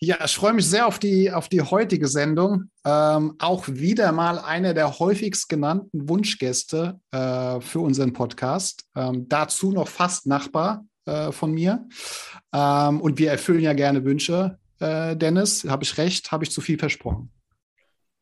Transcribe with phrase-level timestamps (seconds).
[0.00, 2.70] Ja, ich freue mich sehr auf die, auf die heutige Sendung.
[2.84, 8.84] Ähm, auch wieder mal eine der häufigst genannten Wunschgäste äh, für unseren Podcast.
[8.94, 11.86] Ähm, dazu noch fast Nachbar äh, von mir.
[12.52, 14.58] Ähm, und wir erfüllen ja gerne Wünsche.
[14.80, 16.32] Äh, Dennis, habe ich recht?
[16.32, 17.30] Habe ich zu viel versprochen?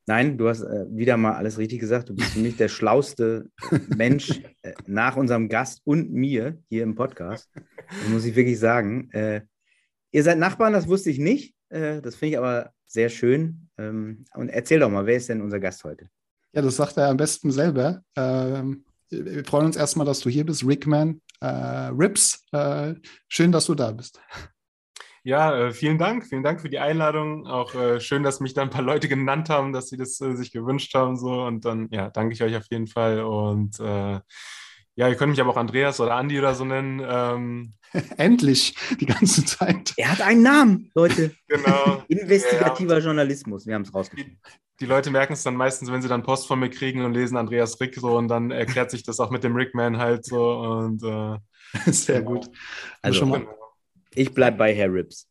[0.06, 2.08] Nein, du hast äh, wieder mal alles richtig gesagt.
[2.08, 3.48] Du bist für mich der schlauste
[3.96, 7.48] Mensch äh, nach unserem Gast und mir hier im Podcast.
[7.54, 9.10] Das muss ich wirklich sagen.
[9.12, 9.42] Äh,
[10.10, 11.54] ihr seid Nachbarn, das wusste ich nicht.
[11.72, 13.68] Äh, das finde ich aber sehr schön.
[13.78, 16.08] Ähm, und erzähl doch mal, wer ist denn unser Gast heute?
[16.52, 18.02] Ja, das sagt er am besten selber.
[18.14, 22.44] Ähm, wir freuen uns erstmal, dass du hier bist, Rickman äh, Rips.
[22.52, 22.94] Äh,
[23.28, 24.20] schön, dass du da bist.
[25.24, 26.26] Ja, vielen Dank.
[26.26, 27.46] Vielen Dank für die Einladung.
[27.46, 30.92] Auch schön, dass mich da ein paar Leute genannt haben, dass sie das sich gewünscht
[30.94, 31.16] haben.
[31.16, 31.44] So.
[31.44, 33.20] Und dann, ja, danke ich euch auf jeden Fall.
[33.20, 34.18] Und äh,
[34.94, 37.02] ja, ihr könnt mich aber auch Andreas oder Andi oder so nennen.
[37.04, 37.74] Ähm,
[38.16, 39.92] Endlich, die ganze Zeit.
[39.96, 41.34] Er hat einen Namen, Leute.
[41.48, 42.02] genau.
[42.08, 43.04] Investigativer ja.
[43.04, 44.38] Journalismus, wir haben es rausgefunden.
[44.46, 47.14] Die, die, Leute merken es dann meistens, wenn sie dann Post von mir kriegen und
[47.14, 50.52] lesen Andreas Rick so und dann erklärt sich das auch mit dem Rickman halt so
[50.52, 51.38] und äh,
[51.90, 52.50] sehr gut.
[53.00, 53.46] Also, schon mal.
[54.14, 55.28] ich bleibe bei Herr Rips.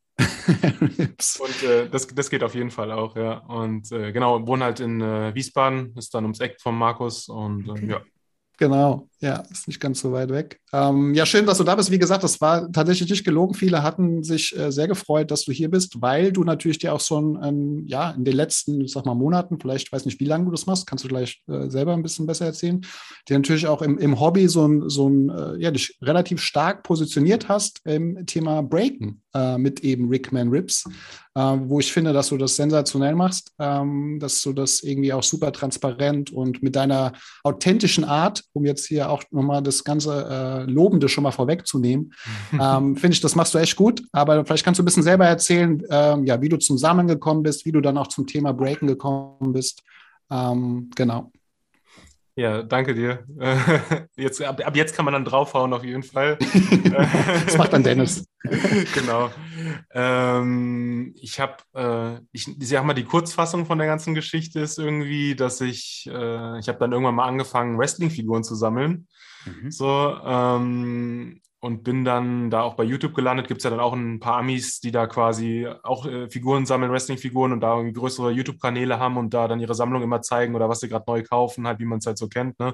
[1.39, 3.39] und äh, das, das geht auf jeden Fall auch, ja.
[3.39, 7.67] Und äh, genau, wohne halt in äh, Wiesbaden, ist dann ums Eck von Markus und
[7.67, 7.87] äh, okay.
[7.87, 8.01] ja.
[8.57, 10.59] Genau, ja, ist nicht ganz so weit weg.
[10.73, 11.91] Ähm, ja, schön, dass du da bist.
[11.91, 13.53] Wie gesagt, das war tatsächlich nicht gelogen.
[13.53, 16.99] Viele hatten sich äh, sehr gefreut, dass du hier bist, weil du natürlich dir auch
[16.99, 20.25] so ein, ein, ja, in den letzten, ich sag mal, Monaten, vielleicht weiß nicht, wie
[20.25, 22.81] lange du das machst, kannst du gleich äh, selber ein bisschen besser erzählen,
[23.29, 26.81] dir natürlich auch im, im Hobby so ein, so ein äh, ja, dich relativ stark
[26.81, 30.85] positioniert hast im Thema Breaken äh, mit eben Rickman Rips
[31.35, 35.23] äh, wo ich finde, dass du das sensationell machst, ähm, dass du das irgendwie auch
[35.23, 40.71] super transparent und mit deiner authentischen Art, um jetzt hier auch nochmal das ganze äh,
[40.71, 42.13] Lobende schon mal vorwegzunehmen,
[42.53, 44.03] ähm, finde ich, das machst du echt gut.
[44.11, 47.71] Aber vielleicht kannst du ein bisschen selber erzählen, ähm, ja, wie du zusammengekommen bist, wie
[47.71, 49.83] du dann auch zum Thema Breaken gekommen bist.
[50.29, 51.31] Ähm, genau.
[52.35, 53.25] Ja, danke dir.
[54.15, 56.37] Jetzt, ab, ab, jetzt kann man dann draufhauen, auf jeden Fall.
[57.45, 58.25] das macht dann Dennis.
[58.93, 59.29] genau.
[59.93, 64.79] Ähm, ich habe, äh, ich, ich sag mal, die Kurzfassung von der ganzen Geschichte ist
[64.79, 69.07] irgendwie, dass ich, äh, ich habe dann irgendwann mal angefangen, Wrestling-Figuren zu sammeln.
[69.45, 69.71] Mhm.
[69.71, 73.47] So, ähm, und bin dann da auch bei YouTube gelandet.
[73.47, 76.91] Gibt es ja dann auch ein paar Amis, die da quasi auch äh, Figuren sammeln,
[76.91, 80.79] Wrestling-Figuren und da größere YouTube-Kanäle haben und da dann ihre Sammlung immer zeigen oder was
[80.79, 82.59] sie gerade neu kaufen, halt wie man es halt so kennt.
[82.59, 82.73] Ne?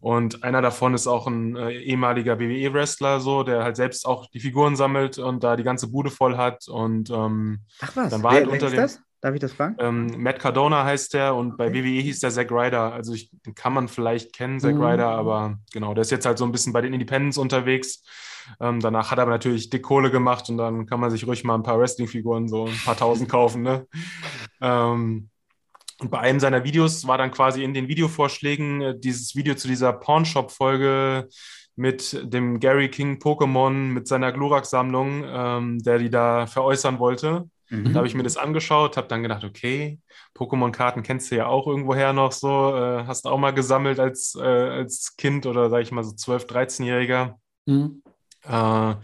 [0.00, 4.40] Und einer davon ist auch ein äh, ehemaliger WWE-Wrestler, so, der halt selbst auch die
[4.40, 6.68] Figuren sammelt und da die ganze Bude voll hat.
[6.68, 9.00] Und ähm, Ach was, dann war wer, halt unter dem, das?
[9.20, 9.76] Darf ich das fragen?
[9.80, 11.70] Ähm, Matt Cardona heißt der und okay.
[11.70, 12.92] bei WWE hieß der Zack Ryder.
[12.92, 14.82] Also ich, den kann man vielleicht kennen, Zack mhm.
[14.82, 18.04] Ryder, aber genau, der ist jetzt halt so ein bisschen bei den Independents unterwegs.
[18.60, 21.44] Ähm, danach hat er aber natürlich dick Kohle gemacht und dann kann man sich ruhig
[21.44, 23.62] mal ein paar Wrestling-Figuren, so ein paar tausend kaufen.
[23.62, 23.86] Ne?
[24.60, 25.30] Ähm,
[26.00, 29.66] und bei einem seiner Videos war dann quasi in den Videovorschlägen äh, dieses Video zu
[29.66, 31.28] dieser Pawnshop-Folge
[31.74, 37.48] mit dem Gary King Pokémon, mit seiner Glurak-Sammlung, ähm, der die da veräußern wollte.
[37.70, 37.92] Mhm.
[37.92, 40.00] Da habe ich mir das angeschaut, habe dann gedacht, okay,
[40.34, 44.34] Pokémon-Karten kennst du ja auch irgendwoher noch so, äh, hast du auch mal gesammelt als,
[44.34, 47.34] äh, als Kind oder sage ich mal so 12-, 13-Jähriger.
[47.66, 48.02] Mhm.
[48.44, 48.94] Äh,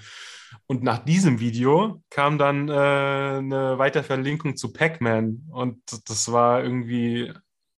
[0.66, 7.32] und nach diesem Video kam dann äh, eine Weiterverlinkung zu Pac-Man und das war irgendwie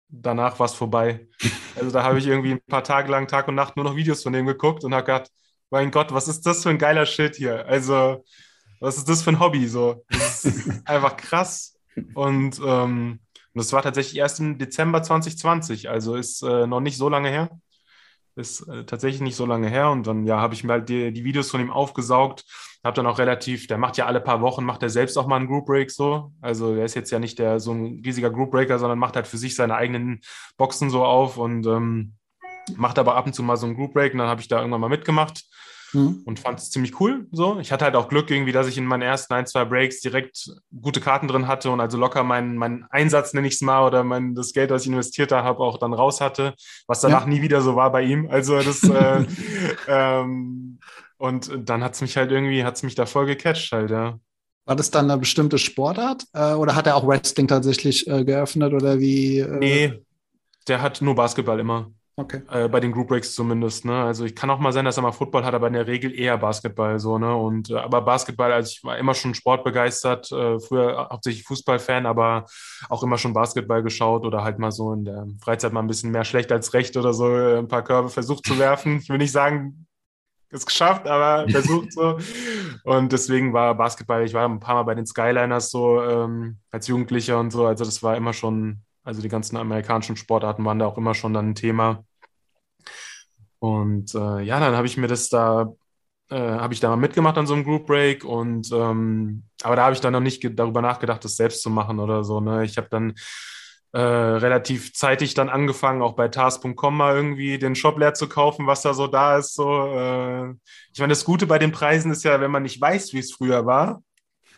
[0.08, 1.26] danach was vorbei.
[1.74, 4.22] Also da habe ich irgendwie ein paar Tage lang Tag und Nacht nur noch Videos
[4.22, 5.30] von dem geguckt und habe gedacht,
[5.70, 7.66] mein Gott, was ist das für ein geiler Shit hier?
[7.66, 8.24] Also
[8.81, 9.66] was ist das für ein Hobby?
[9.66, 11.78] So, das ist einfach krass.
[12.14, 13.20] Und ähm,
[13.54, 17.51] das war tatsächlich erst im Dezember 2020, also ist äh, noch nicht so lange her.
[18.34, 19.91] Ist äh, tatsächlich nicht so lange her.
[19.91, 22.45] Und dann ja, habe ich mir halt die, die, Videos von ihm aufgesaugt.
[22.84, 25.36] Habe dann auch relativ, der macht ja alle paar Wochen, macht er selbst auch mal
[25.36, 26.33] einen Group Break so.
[26.42, 29.27] Also er ist jetzt ja nicht der so ein riesiger Group Breaker, sondern macht halt
[29.27, 30.21] für sich seine eigenen
[30.59, 32.12] Boxen so auf und ähm,
[32.77, 34.12] macht aber ab und zu mal so einen Group Break.
[34.12, 35.47] Und dann habe ich da irgendwann mal mitgemacht
[35.92, 36.22] mhm.
[36.24, 37.27] und fand es ziemlich cool.
[37.33, 40.00] So, ich hatte halt auch Glück irgendwie, dass ich in meinen ersten ein, zwei Breaks
[40.00, 40.50] direkt
[40.80, 44.04] gute Karten drin hatte und also locker meinen, meinen Einsatz, nenne ich es mal, oder
[44.04, 46.54] mein, das Geld, das ich investiert habe, auch dann raus hatte,
[46.86, 47.28] was danach ja.
[47.28, 48.28] nie wieder so war bei ihm.
[48.30, 49.24] Also das äh,
[49.88, 50.78] ähm,
[51.18, 54.18] und dann hat es mich halt irgendwie, hat es mich da voll gecatcht halt, ja.
[54.66, 58.74] War das dann eine bestimmte Sportart äh, oder hat er auch Wrestling tatsächlich äh, geöffnet
[58.74, 59.39] oder wie?
[59.39, 59.59] Äh?
[59.59, 60.03] Nee,
[60.66, 61.91] der hat nur Basketball immer.
[62.18, 62.41] Okay.
[62.51, 64.04] Äh, bei den Group Breaks zumindest, ne?
[64.04, 66.18] Also ich kann auch mal sein, dass er mal Football hat, aber in der Regel
[66.18, 67.36] eher Basketball so, ne?
[67.36, 72.47] Und äh, aber Basketball, also ich war immer schon sportbegeistert, äh, früher hauptsächlich Fußballfan, aber
[72.89, 76.10] auch immer schon Basketball geschaut oder halt mal so in der Freizeit mal ein bisschen
[76.10, 78.97] mehr schlecht als recht oder so äh, ein paar Körbe versucht zu werfen.
[79.03, 79.86] Ich will nicht sagen,
[80.48, 82.16] es geschafft, aber versucht so.
[82.84, 86.86] Und deswegen war Basketball, ich war ein paar Mal bei den Skyliners so ähm, als
[86.86, 90.86] Jugendlicher und so, also das war immer schon also die ganzen amerikanischen Sportarten waren da
[90.86, 92.04] auch immer schon dann ein Thema.
[93.60, 95.72] Und äh, ja, dann habe ich mir das da,
[96.28, 99.84] äh, habe ich da mal mitgemacht an so einem Group Break und ähm, aber da
[99.84, 102.41] habe ich dann noch nicht darüber nachgedacht, das selbst zu machen oder so.
[102.41, 102.64] Ne?
[102.64, 103.14] Ich habe dann
[103.92, 108.66] äh, relativ zeitig dann angefangen, auch bei Tars.com mal irgendwie den Shop leer zu kaufen,
[108.66, 109.54] was da so da ist.
[109.54, 110.50] So, äh,
[110.92, 113.32] ich meine, das Gute bei den Preisen ist ja, wenn man nicht weiß, wie es
[113.32, 114.03] früher war,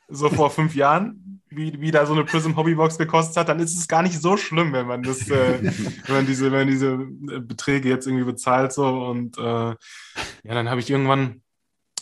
[0.08, 3.76] so vor fünf Jahren, wie, wie da so eine Prism Hobbybox gekostet hat, dann ist
[3.76, 5.62] es gar nicht so schlimm, wenn man das, äh,
[6.06, 9.76] wenn man diese, wenn man diese äh, Beträge jetzt irgendwie bezahlt so und äh, ja,
[10.44, 11.42] dann habe ich irgendwann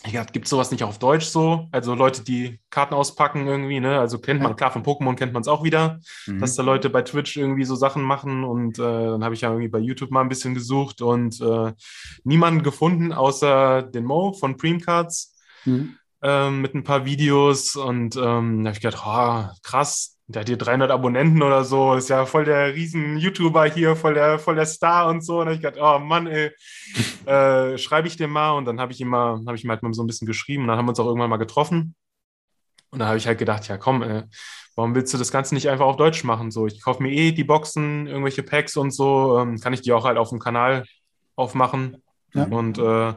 [0.05, 1.69] ich dachte, gibt es sowas nicht auf Deutsch so?
[1.73, 3.99] Also Leute, die Karten auspacken irgendwie, ne?
[3.99, 6.39] Also kennt man, klar, von Pokémon kennt man es auch wieder, mhm.
[6.39, 9.49] dass da Leute bei Twitch irgendwie so Sachen machen und äh, dann habe ich ja
[9.49, 11.73] irgendwie bei YouTube mal ein bisschen gesucht und äh,
[12.23, 15.35] niemanden gefunden, außer den Mo von Preemcards.
[15.65, 15.97] Mhm
[16.27, 20.49] ähm, mit ein paar Videos und ähm, da habe ich gedacht, oh, krass, der hat
[20.49, 24.57] hier 300 Abonnenten oder so, ist ja voll der riesen YouTuber hier, voll der, voll
[24.57, 25.39] der Star und so.
[25.39, 26.51] Und da habe ich gedacht, oh Mann, ey,
[27.27, 29.85] äh, schreibe ich dem mal und dann habe ich ihm mal, habe ich ihm halt
[29.85, 31.95] mal so ein bisschen geschrieben und dann haben wir uns auch irgendwann mal getroffen.
[32.91, 34.25] Und da habe ich halt gedacht, ja komm, ey,
[34.75, 36.51] warum willst du das Ganze nicht einfach auf Deutsch machen?
[36.51, 39.93] So, ich kaufe mir eh die Boxen, irgendwelche Packs und so, ähm, kann ich die
[39.93, 40.87] auch halt auf dem Kanal
[41.37, 42.03] aufmachen.
[42.35, 42.47] Ja.
[42.47, 43.15] Und äh,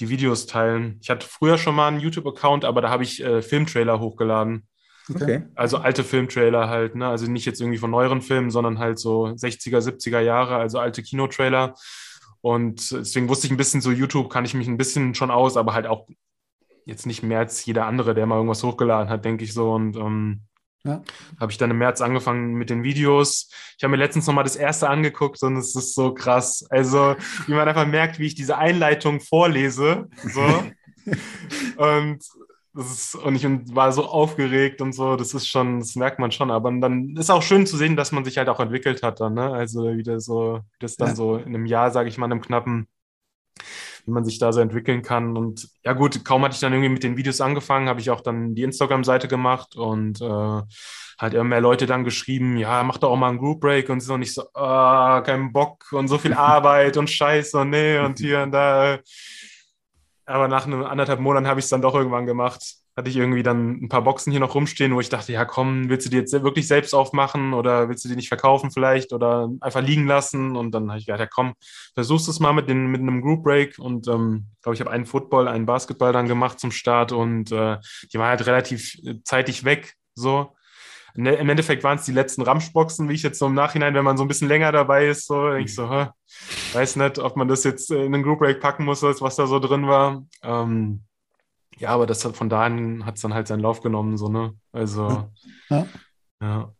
[0.00, 0.98] die Videos teilen.
[1.02, 4.66] Ich hatte früher schon mal einen YouTube-Account, aber da habe ich äh, Filmtrailer hochgeladen.
[5.12, 5.42] Okay.
[5.54, 7.08] Also alte Filmtrailer halt, ne?
[7.08, 11.02] Also nicht jetzt irgendwie von neueren Filmen, sondern halt so 60er, 70er Jahre, also alte
[11.02, 11.74] Kinotrailer.
[12.40, 15.56] Und deswegen wusste ich ein bisschen so, YouTube kann ich mich ein bisschen schon aus,
[15.56, 16.08] aber halt auch
[16.84, 19.72] jetzt nicht mehr als jeder andere, der mal irgendwas hochgeladen hat, denke ich so.
[19.72, 20.42] Und ähm,
[20.84, 21.02] ja.
[21.38, 23.50] Habe ich dann im März angefangen mit den Videos.
[23.76, 26.66] Ich habe mir letztens nochmal das erste angeguckt und es ist so krass.
[26.70, 27.14] Also,
[27.46, 30.08] wie man einfach merkt, wie ich diese Einleitung vorlese.
[30.24, 30.42] So.
[31.76, 32.18] und,
[32.74, 33.44] ist, und ich
[33.74, 35.14] war so aufgeregt und so.
[35.14, 36.50] Das ist schon, das merkt man schon.
[36.50, 39.34] Aber dann ist auch schön zu sehen, dass man sich halt auch entwickelt hat dann.
[39.34, 39.52] Ne?
[39.52, 41.14] Also, wieder so, das dann ja.
[41.14, 42.88] so in einem Jahr, sage ich mal, in einem knappen
[44.04, 45.36] wie man sich da so entwickeln kann.
[45.36, 48.20] Und ja gut, kaum hatte ich dann irgendwie mit den Videos angefangen, habe ich auch
[48.20, 50.62] dann die Instagram-Seite gemacht und äh,
[51.18, 54.00] halt immer mehr Leute dann geschrieben, ja, mach doch auch mal einen Group Break und
[54.00, 58.18] so nicht so, ah, kein Bock und so viel Arbeit und Scheiße und nee und
[58.18, 58.98] hier und da.
[60.26, 63.42] Aber nach einem anderthalb Monaten habe ich es dann doch irgendwann gemacht hatte ich irgendwie
[63.42, 66.18] dann ein paar Boxen hier noch rumstehen, wo ich dachte, ja komm, willst du die
[66.18, 70.56] jetzt wirklich selbst aufmachen oder willst du die nicht verkaufen vielleicht oder einfach liegen lassen?
[70.56, 71.54] Und dann habe ich gedacht, ja komm,
[71.94, 75.06] versuchst es mal mit, den, mit einem Group Break und ähm, glaube ich, habe einen
[75.06, 77.78] Football, einen Basketball dann gemacht zum Start und äh,
[78.12, 80.54] die waren halt relativ äh, zeitig weg, so.
[81.14, 84.16] Im Endeffekt waren es die letzten Ramschboxen, wie ich jetzt so im Nachhinein, wenn man
[84.16, 86.06] so ein bisschen länger dabei ist, so denke ich so, hä,
[86.72, 89.58] weiß nicht, ob man das jetzt in einen Group Break packen muss, was da so
[89.58, 90.24] drin war.
[90.42, 91.02] Ähm,
[91.82, 94.54] ja, aber das hat, von dahin hat es dann halt seinen Lauf genommen, so, ne?
[94.70, 95.28] Also,
[95.68, 95.86] ja.
[96.40, 96.74] Ja,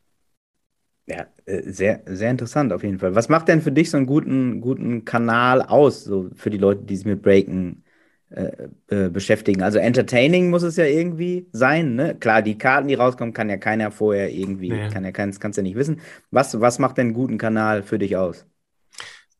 [1.07, 3.17] ja äh, sehr, sehr interessant auf jeden Fall.
[3.17, 6.85] Was macht denn für dich so einen guten, guten Kanal aus, so für die Leute,
[6.85, 7.83] die sich mit Breaken
[8.31, 9.63] äh, äh, beschäftigen?
[9.63, 12.15] Also entertaining muss es ja irgendwie sein, ne?
[12.15, 14.89] Klar, die Karten, die rauskommen, kann ja keiner vorher irgendwie, nee.
[14.89, 16.01] kann ja keins, kannst ja nicht wissen.
[16.31, 18.47] Was, was macht denn einen guten Kanal für dich aus?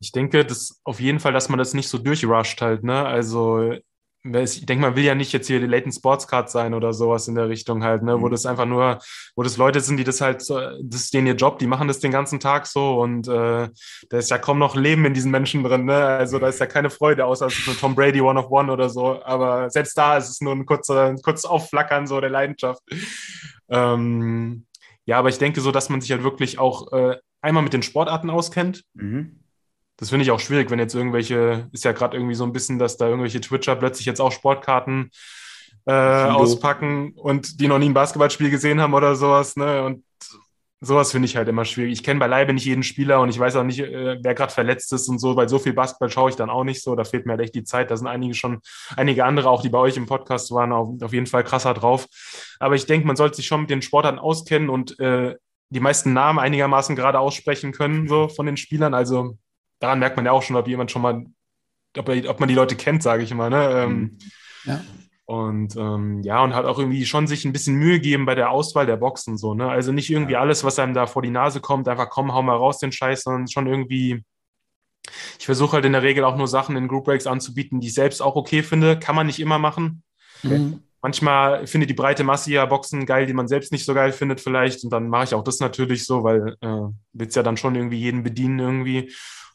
[0.01, 3.05] Ich denke, dass auf jeden Fall, dass man das nicht so durchrusht halt, ne?
[3.05, 3.77] Also
[4.25, 7.27] ich denke, man will ja nicht jetzt hier die Latent Sports Card sein oder sowas
[7.27, 8.21] in der Richtung halt, ne, mhm.
[8.21, 8.99] wo das einfach nur,
[9.35, 11.89] wo das Leute sind, die das halt, so, das ist denen ihr Job, die machen
[11.89, 13.67] das den ganzen Tag so und äh,
[14.09, 16.67] da ist ja kaum noch Leben in diesen Menschen drin, ne, also da ist ja
[16.67, 19.97] keine Freude, außer es ist eine Tom Brady One of One oder so, aber selbst
[19.97, 22.81] da ist es nur ein kurzer, ein kurzes Aufflackern so der Leidenschaft.
[23.69, 24.65] Ähm,
[25.05, 27.83] ja, aber ich denke so, dass man sich halt wirklich auch äh, einmal mit den
[27.83, 29.42] Sportarten auskennt, mhm
[30.03, 32.77] das finde ich auch schwierig, wenn jetzt irgendwelche, ist ja gerade irgendwie so ein bisschen,
[32.77, 35.11] dass da irgendwelche Twitcher plötzlich jetzt auch Sportkarten
[35.85, 39.81] äh, auspacken und die noch nie ein Basketballspiel gesehen haben oder sowas, ne?
[39.81, 40.03] Und
[40.81, 41.93] sowas finde ich halt immer schwierig.
[41.93, 44.91] Ich kenne beileibe nicht jeden Spieler und ich weiß auch nicht, äh, wer gerade verletzt
[44.91, 46.97] ist und so, weil so viel Basketball schaue ich dann auch nicht so.
[46.97, 47.89] Da fehlt mir halt echt die Zeit.
[47.89, 48.59] Da sind einige schon,
[48.97, 52.07] einige andere auch, die bei euch im Podcast waren, auf, auf jeden Fall krasser drauf.
[52.59, 55.37] Aber ich denke, man sollte sich schon mit den Sportarten auskennen und äh,
[55.69, 58.93] die meisten Namen einigermaßen gerade aussprechen können, so von den Spielern.
[58.93, 59.37] Also
[59.83, 61.25] daran merkt man ja auch schon, ob jemand schon mal,
[61.97, 63.49] ob, ob man die Leute kennt, sage ich mal.
[63.49, 63.69] Ne?
[63.71, 64.17] Ähm, mhm.
[64.65, 64.81] ja.
[65.25, 68.49] Und ähm, ja, und hat auch irgendwie schon sich ein bisschen Mühe geben bei der
[68.49, 69.69] Auswahl der Boxen so, ne?
[69.69, 72.57] Also nicht irgendwie alles, was einem da vor die Nase kommt, einfach komm, hau mal
[72.57, 74.21] raus den Scheiß, sondern schon irgendwie
[75.39, 77.93] ich versuche halt in der Regel auch nur Sachen in Group Breaks anzubieten, die ich
[77.93, 78.97] selbst auch okay finde.
[78.99, 80.03] Kann man nicht immer machen.
[80.43, 80.81] Mhm.
[81.01, 84.39] Manchmal findet die breite Masse ja Boxen geil, die man selbst nicht so geil findet
[84.39, 84.85] vielleicht.
[84.85, 87.99] Und dann mache ich auch das natürlich so, weil äh, willst ja dann schon irgendwie
[87.99, 89.11] jeden bedienen irgendwie.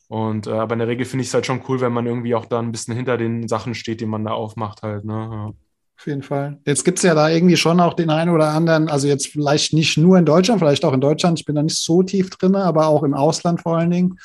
[0.09, 2.35] Und äh, aber in der Regel finde ich es halt schon cool, wenn man irgendwie
[2.35, 5.05] auch da ein bisschen hinter den Sachen steht, die man da aufmacht halt.
[5.05, 5.13] Ne?
[5.13, 5.53] Ja.
[5.99, 6.61] Auf jeden Fall.
[6.65, 9.73] Jetzt gibt es ja da irgendwie schon auch den einen oder anderen, also jetzt vielleicht
[9.73, 12.55] nicht nur in Deutschland, vielleicht auch in Deutschland, ich bin da nicht so tief drin,
[12.55, 14.19] aber auch im Ausland vor allen Dingen,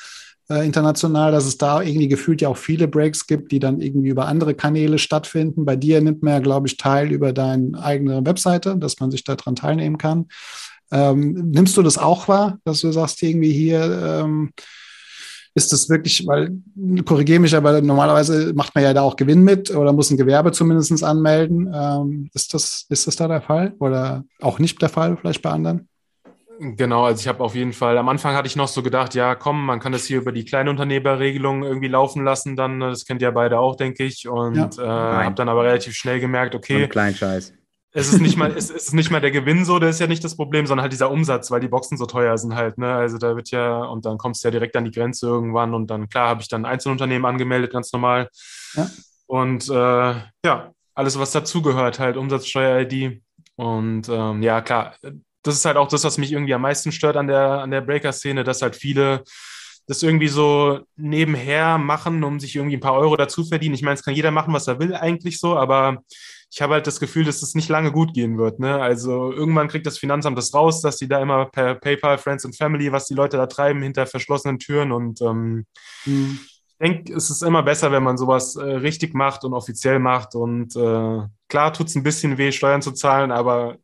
[0.48, 4.10] äh, international, dass es da irgendwie gefühlt ja auch viele Breaks gibt, die dann irgendwie
[4.10, 5.64] über andere Kanäle stattfinden.
[5.64, 9.24] Bei dir nimmt man ja, glaube ich, teil über deine eigene Webseite, dass man sich
[9.24, 10.26] daran teilnehmen kann.
[10.92, 14.52] Ähm, nimmst du das auch wahr, dass du sagst, irgendwie hier ähm,
[15.54, 16.50] ist das wirklich, weil,
[17.04, 20.50] korrigiere mich, aber normalerweise macht man ja da auch Gewinn mit oder muss ein Gewerbe
[20.52, 21.72] zumindest anmelden.
[21.72, 25.50] Ähm, ist, das, ist das da der Fall oder auch nicht der Fall vielleicht bei
[25.50, 25.88] anderen?
[26.58, 29.34] Genau, also ich habe auf jeden Fall, am Anfang hatte ich noch so gedacht, ja,
[29.34, 33.22] komm, man kann das hier über die Kleinunternehmerregelung irgendwie laufen lassen, dann, ne, das kennt
[33.22, 34.28] ihr beide auch, denke ich.
[34.28, 34.82] Und ja.
[34.82, 36.86] äh, habe dann aber relativ schnell gemerkt, okay.
[36.88, 37.52] Klein Scheiß.
[37.96, 40.24] Es ist nicht mal, es ist nicht mal der Gewinn so, der ist ja nicht
[40.24, 42.92] das Problem, sondern halt dieser Umsatz, weil die Boxen so teuer sind halt, ne?
[42.92, 45.86] Also da wird ja, und dann kommst du ja direkt an die Grenze irgendwann und
[45.88, 48.28] dann, klar, habe ich dann Einzelunternehmen angemeldet, ganz normal.
[48.74, 48.90] Ja.
[49.26, 53.22] Und äh, ja, alles, was dazugehört, halt Umsatzsteuer-ID.
[53.54, 54.96] Und ähm, ja, klar,
[55.44, 57.80] das ist halt auch das, was mich irgendwie am meisten stört an der, an der
[57.80, 59.22] Breaker-Szene, dass halt viele
[59.86, 63.74] das irgendwie so nebenher machen, um sich irgendwie ein paar Euro dazu verdienen.
[63.74, 66.02] Ich meine, es kann jeder machen, was er will, eigentlich so, aber
[66.54, 68.60] ich habe halt das Gefühl, dass es das nicht lange gut gehen wird.
[68.60, 68.80] Ne?
[68.80, 72.56] Also irgendwann kriegt das Finanzamt das raus, dass die da immer per PayPal, Friends and
[72.56, 74.92] Family, was die Leute da treiben, hinter verschlossenen Türen.
[74.92, 75.66] Und ähm,
[76.04, 76.38] mhm.
[76.68, 80.36] ich denke, es ist immer besser, wenn man sowas äh, richtig macht und offiziell macht.
[80.36, 83.76] Und äh, klar tut es ein bisschen weh, Steuern zu zahlen, aber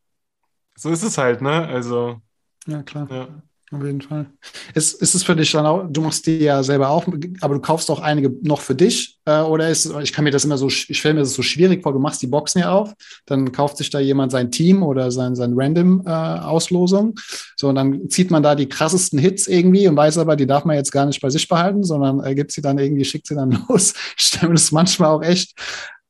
[0.76, 1.66] so ist es halt, ne?
[1.66, 2.21] Also.
[2.66, 3.09] Ja, klar.
[3.11, 3.42] Ja.
[3.73, 4.27] Auf jeden Fall.
[4.75, 7.07] Ist, ist es für dich dann auch, du machst die ja selber auch,
[7.41, 9.21] aber du kaufst auch einige noch für dich?
[9.27, 11.85] Äh, oder ist, ich kann mir das immer so, ich stelle mir das so schwierig
[11.85, 12.93] vor, du machst die Boxen ja auf,
[13.27, 17.11] dann kauft sich da jemand sein Team oder sein, sein Random-Auslosung.
[17.11, 17.21] Äh,
[17.57, 20.65] so, und dann zieht man da die krassesten Hits irgendwie und weiß aber, die darf
[20.65, 23.37] man jetzt gar nicht bei sich behalten, sondern äh, gibt sie dann irgendwie, schickt sie
[23.37, 23.95] dann los.
[24.17, 25.55] Ich stelle mir das manchmal auch echt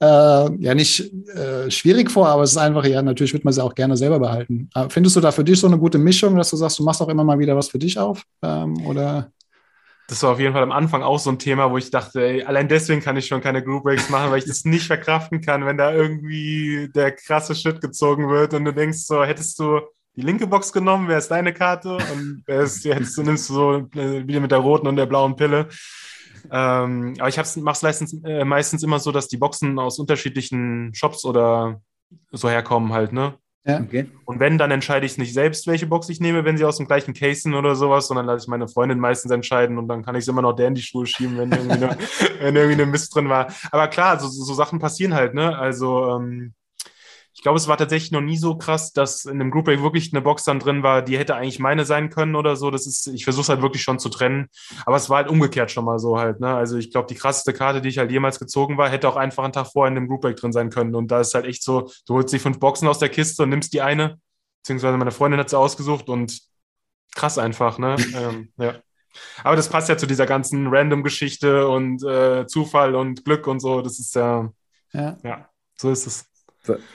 [0.01, 3.63] äh, ja nicht äh, schwierig vor, aber es ist einfach, ja, natürlich wird man sie
[3.63, 4.71] auch gerne selber behalten.
[4.73, 7.03] Aber findest du da für dich so eine gute Mischung, dass du sagst, du machst
[7.03, 8.23] auch immer mal wieder was für dich auf?
[8.43, 9.31] Ähm, oder?
[10.09, 12.43] Das war auf jeden Fall am Anfang auch so ein Thema, wo ich dachte, ey,
[12.43, 15.67] allein deswegen kann ich schon keine Group Breaks machen, weil ich das nicht verkraften kann,
[15.67, 19.81] wenn da irgendwie der krasse Shit gezogen wird und du denkst so, hättest du
[20.17, 24.27] die linke Box genommen, wäre es deine Karte und wär's, du nimmst du so äh,
[24.27, 25.69] wieder mit der roten und der blauen Pille.
[26.51, 30.95] Ähm, aber ich mache es meistens, äh, meistens immer so, dass die Boxen aus unterschiedlichen
[30.95, 31.81] Shops oder
[32.33, 33.35] so herkommen halt, ne?
[33.67, 33.81] Ja.
[33.81, 34.07] Okay.
[34.25, 36.79] Und wenn, dann entscheide ich es nicht selbst, welche Box ich nehme, wenn sie aus
[36.79, 40.03] dem gleichen Case sind oder sowas, sondern lasse ich meine Freundin meistens entscheiden und dann
[40.03, 41.99] kann ich es immer noch der in die Schuhe schieben, wenn irgendwie eine,
[42.41, 43.53] wenn irgendwie eine Mist drin war.
[43.71, 45.59] Aber klar, so, so Sachen passieren halt, ne?
[45.59, 46.55] Also ähm,
[47.41, 50.13] ich glaube, es war tatsächlich noch nie so krass, dass in einem Group Break wirklich
[50.13, 52.71] eine Box dann drin war, die hätte eigentlich meine sein können oder so.
[52.71, 54.49] Das ist, ich versuche es halt wirklich schon zu trennen.
[54.85, 56.39] Aber es war halt umgekehrt schon mal so halt.
[56.41, 56.55] Ne?
[56.55, 59.43] Also ich glaube, die krasseste Karte, die ich halt jemals gezogen war, hätte auch einfach
[59.43, 60.95] einen Tag vorher in einem Group Break drin sein können.
[60.95, 63.49] Und da ist halt echt so, du holst die fünf Boxen aus der Kiste und
[63.49, 64.21] nimmst die eine,
[64.63, 66.43] beziehungsweise meine Freundin hat sie ausgesucht und
[67.15, 67.97] krass einfach, ne?
[68.17, 68.75] ähm, ja.
[69.45, 73.81] Aber das passt ja zu dieser ganzen Random-Geschichte und äh, Zufall und Glück und so.
[73.81, 74.53] Das ist ja,
[74.93, 76.30] ja, ja so ist es.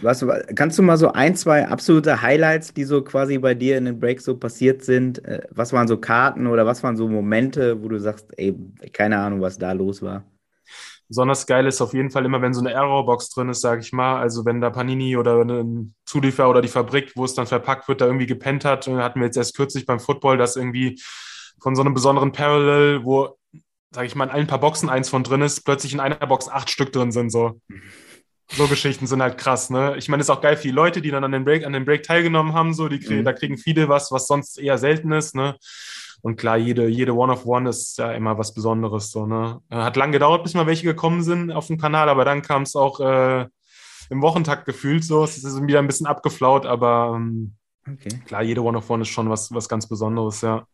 [0.01, 3.85] Was, kannst du mal so ein, zwei absolute Highlights, die so quasi bei dir in
[3.85, 5.25] den Breaks so passiert sind?
[5.25, 8.55] Äh, was waren so Karten oder was waren so Momente, wo du sagst, ey,
[8.93, 10.23] keine Ahnung, was da los war?
[11.07, 13.93] Besonders geil ist auf jeden Fall immer, wenn so eine Errorbox drin ist, sage ich
[13.93, 14.19] mal.
[14.19, 18.01] Also wenn da Panini oder ein Zulieferer oder die Fabrik, wo es dann verpackt wird,
[18.01, 18.87] da irgendwie gepennt hat.
[18.87, 20.99] Hatten wir jetzt erst kürzlich beim Football, dass irgendwie
[21.61, 23.37] von so einem besonderen Parallel, wo,
[23.91, 26.49] sage ich mal, in allen paar Boxen eins von drin ist, plötzlich in einer Box
[26.49, 27.31] acht Stück drin sind.
[27.31, 27.61] So.
[28.51, 29.95] So Geschichten sind halt krass, ne?
[29.97, 31.73] Ich meine, es ist auch geil für die Leute, die dann an dem Break, an
[31.73, 33.25] dem Break teilgenommen haben, so, die kriegen, mhm.
[33.25, 35.55] da kriegen viele was, was sonst eher selten ist, ne?
[36.21, 39.61] Und klar, jede, jede One of One ist ja immer was Besonderes, so, ne?
[39.69, 42.63] Äh, hat lang gedauert, bis mal welche gekommen sind auf dem Kanal, aber dann kam
[42.63, 43.47] es auch äh,
[44.09, 45.23] im Wochentakt gefühlt so.
[45.23, 47.55] Es ist wieder ein bisschen abgeflaut, aber ähm,
[47.87, 48.09] okay.
[48.25, 50.65] klar, jede One of One ist schon was, was ganz Besonderes, ja.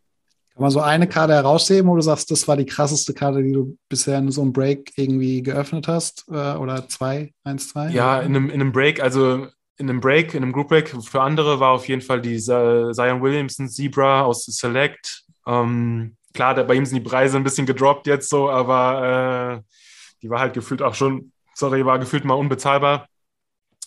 [0.62, 3.52] Kann man so eine Karte herausheben, wo du sagst, das war die krasseste Karte, die
[3.52, 6.24] du bisher in so einem Break irgendwie geöffnet hast?
[6.30, 7.90] Äh, oder zwei, eins, zwei?
[7.90, 11.24] Ja, in einem, in einem Break, also in einem Break, in einem Group Break für
[11.24, 15.24] andere war auf jeden Fall die Zion Williamson Zebra aus Select.
[15.48, 19.74] Ähm, klar, bei ihm sind die Preise ein bisschen gedroppt jetzt so, aber äh,
[20.22, 23.08] die war halt gefühlt auch schon, sorry, war gefühlt mal unbezahlbar.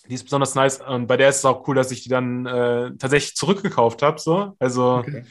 [0.09, 2.47] Die ist besonders nice und bei der ist es auch cool, dass ich die dann
[2.47, 4.19] äh, tatsächlich zurückgekauft habe.
[4.19, 4.57] So.
[4.59, 5.23] Also okay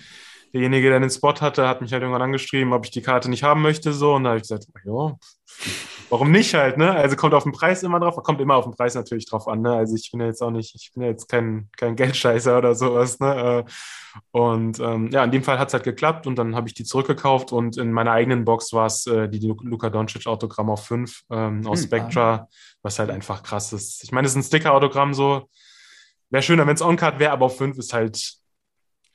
[0.54, 3.44] derjenige, der den Spot hatte, hat mich halt irgendwann angeschrieben, ob ich die Karte nicht
[3.44, 4.14] haben möchte, so.
[4.14, 5.18] Und da habe ich gesagt, ja,
[6.10, 6.92] warum nicht halt, ne?
[6.92, 9.62] Also kommt auf den Preis immer drauf, kommt immer auf den Preis natürlich drauf an,
[9.62, 9.74] ne?
[9.74, 12.76] Also ich bin ja jetzt auch nicht, ich bin ja jetzt kein, kein Geldscheißer oder
[12.76, 13.66] sowas, ne?
[13.66, 13.72] Äh,
[14.32, 16.84] und ähm, ja, in dem Fall hat es halt geklappt und dann habe ich die
[16.84, 21.24] zurückgekauft und in meiner eigenen Box war es äh, die Luka Doncic Autogramm auf 5
[21.32, 22.48] ähm, aus hm, Spectra,
[22.84, 24.04] was halt einfach krass ist.
[24.04, 25.50] Ich meine, es ist ein Sticker-Autogramm so.
[26.30, 28.38] Wäre schöner, wenn es On-Card wäre, aber auf 5 ist halt,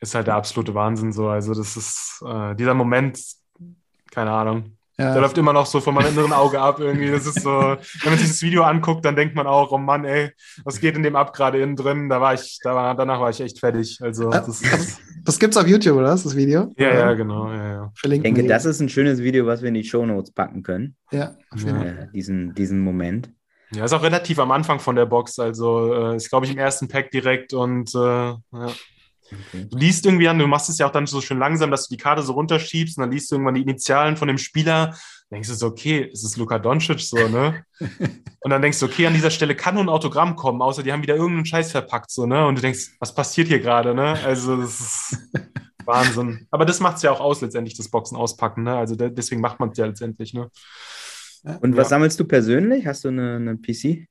[0.00, 1.28] ist halt der absolute Wahnsinn so.
[1.28, 3.20] Also das ist äh, dieser Moment,
[4.10, 5.12] keine Ahnung, ja.
[5.12, 7.08] Der läuft immer noch so von meinem inneren Auge ab irgendwie.
[7.12, 10.04] Das ist so, wenn man sich das Video anguckt, dann denkt man auch, oh Mann,
[10.04, 10.32] ey,
[10.64, 12.08] was geht in dem ab gerade innen drin?
[12.08, 14.00] Da war ich, da war, danach war ich echt fertig.
[14.02, 16.10] Also das, das, das gibt's auf YouTube, oder?
[16.10, 16.72] Das Video?
[16.76, 17.48] Ja, ja, genau.
[17.48, 17.92] Ja, ja.
[18.02, 20.96] Ich denke, das ist ein schönes Video, was wir in die Show Notes packen können.
[21.12, 22.06] Ja, ja.
[22.12, 23.30] diesen, diesen Moment.
[23.70, 25.38] Ja, ist auch relativ am Anfang von der Box.
[25.38, 28.72] Also äh, ist, glaube ich, im ersten Pack direkt und äh, ja.
[29.30, 29.66] Okay.
[29.70, 31.94] Du liest irgendwie an, du machst es ja auch dann so schön langsam, dass du
[31.94, 34.96] die Karte so runterschiebst und dann liest du irgendwann die Initialen von dem Spieler.
[35.30, 37.62] Denkst du so, okay, es ist Luka Doncic so, ne?
[37.80, 40.92] und dann denkst du, okay, an dieser Stelle kann nur ein Autogramm kommen, außer die
[40.92, 42.46] haben wieder irgendeinen Scheiß verpackt, so, ne?
[42.46, 44.18] Und du denkst, was passiert hier gerade, ne?
[44.24, 45.18] Also, das ist
[45.84, 46.46] Wahnsinn.
[46.50, 48.76] Aber das macht es ja auch aus, letztendlich, das Boxen auspacken, ne?
[48.76, 50.48] Also, deswegen macht man es ja letztendlich, ne?
[51.60, 51.90] Und was ja.
[51.90, 52.86] sammelst du persönlich?
[52.86, 54.08] Hast du eine, eine PC?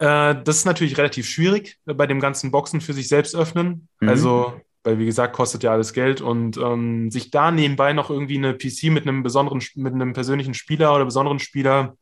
[0.00, 3.88] Äh, das ist natürlich relativ schwierig äh, bei dem ganzen Boxen für sich selbst öffnen.
[4.00, 4.08] Mhm.
[4.08, 8.38] Also, weil wie gesagt, kostet ja alles Geld und ähm, sich da nebenbei noch irgendwie
[8.38, 11.96] eine PC mit einem besonderen, mit einem persönlichen Spieler oder besonderen Spieler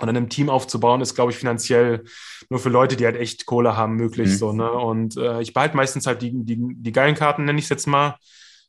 [0.00, 2.04] oder einem Team aufzubauen, ist, glaube ich, finanziell
[2.50, 4.28] nur für Leute, die halt echt Kohle haben, möglich.
[4.28, 4.34] Mhm.
[4.34, 4.70] So, ne?
[4.70, 7.86] Und äh, ich behalte meistens halt die, die, die geilen Karten, nenne ich es jetzt
[7.86, 8.16] mal,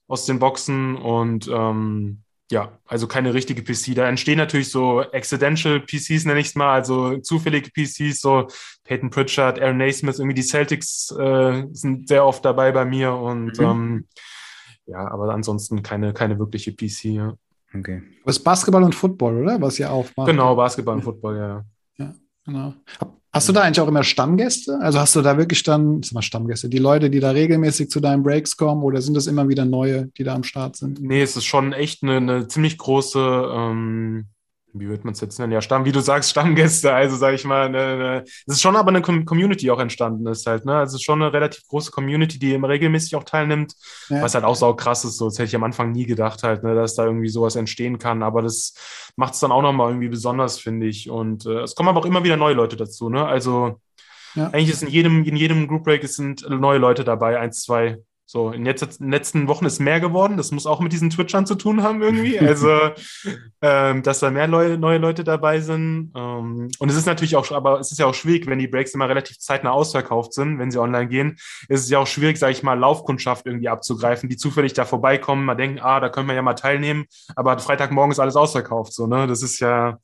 [0.08, 3.96] aus den Boxen und ähm, ja, also keine richtige PC.
[3.96, 8.48] Da entstehen natürlich so accidental PCs, nenne ich es mal, also zufällige PCs, so
[8.84, 13.58] Peyton Pritchard, Aaron Naismith, irgendwie die Celtics äh, sind sehr oft dabei bei mir und
[13.58, 13.66] mhm.
[13.66, 14.08] ähm,
[14.86, 17.04] ja, aber ansonsten keine, keine wirkliche PC.
[17.06, 17.34] Ja.
[17.74, 18.04] Okay.
[18.26, 19.62] Das ist Basketball und Football, oder?
[19.62, 20.28] Was ihr aufmacht.
[20.28, 21.66] Genau, Basketball und Football, ja.
[21.98, 22.14] Ja,
[22.46, 22.74] genau.
[23.34, 24.78] Hast du da eigentlich auch immer Stammgäste?
[24.82, 28.02] Also hast du da wirklich dann, sag mal Stammgäste, die Leute, die da regelmäßig zu
[28.02, 31.02] deinen Breaks kommen oder sind das immer wieder neue, die da am Start sind?
[31.02, 33.20] Nee, es ist schon echt eine, eine ziemlich große
[33.56, 34.26] ähm,
[34.74, 35.52] wie wird man es jetzt nennen?
[35.52, 36.94] Ja, Stamm, wie du sagst, Stammgäste.
[36.94, 40.46] Also sage ich mal, eine, eine, es ist schon aber eine Community auch entstanden ist
[40.48, 40.66] halt.
[40.66, 40.76] Ne?
[40.76, 43.76] Also es ist schon eine relativ große Community, die immer regelmäßig auch teilnimmt,
[44.10, 44.22] ja.
[44.22, 45.18] was halt auch so krass ist.
[45.18, 48.00] So, das hätte ich am Anfang nie gedacht halt, ne, dass da irgendwie sowas entstehen
[48.00, 48.24] kann.
[48.24, 48.74] Aber das
[49.16, 51.10] macht es dann auch nochmal irgendwie besonders, finde ich.
[51.10, 53.10] Und äh, es kommen aber auch immer wieder neue Leute dazu.
[53.10, 53.26] Ne?
[53.26, 53.80] Also
[54.36, 54.48] ja.
[54.48, 57.98] eigentlich ist in jedem in jedem Group Break sind neue Leute dabei, eins, zwei
[58.32, 60.38] so, in, jetzt, in den letzten Wochen ist mehr geworden.
[60.38, 62.40] Das muss auch mit diesen Twitchern zu tun haben irgendwie.
[62.52, 62.92] Also,
[63.62, 66.14] ähm, dass da mehr Leute, neue Leute dabei sind.
[66.16, 68.94] Ähm, und es ist natürlich auch, aber es ist ja auch schwierig, wenn die Breaks
[68.94, 71.36] immer relativ zeitnah ausverkauft sind, wenn sie online gehen.
[71.68, 75.44] Ist es ja auch schwierig, sage ich mal, Laufkundschaft irgendwie abzugreifen, die zufällig da vorbeikommen,
[75.44, 77.08] mal denken, ah, da können wir ja mal teilnehmen.
[77.36, 78.94] Aber Freitagmorgen ist alles ausverkauft.
[78.94, 79.28] So, ne?
[79.28, 80.00] Das ist ja,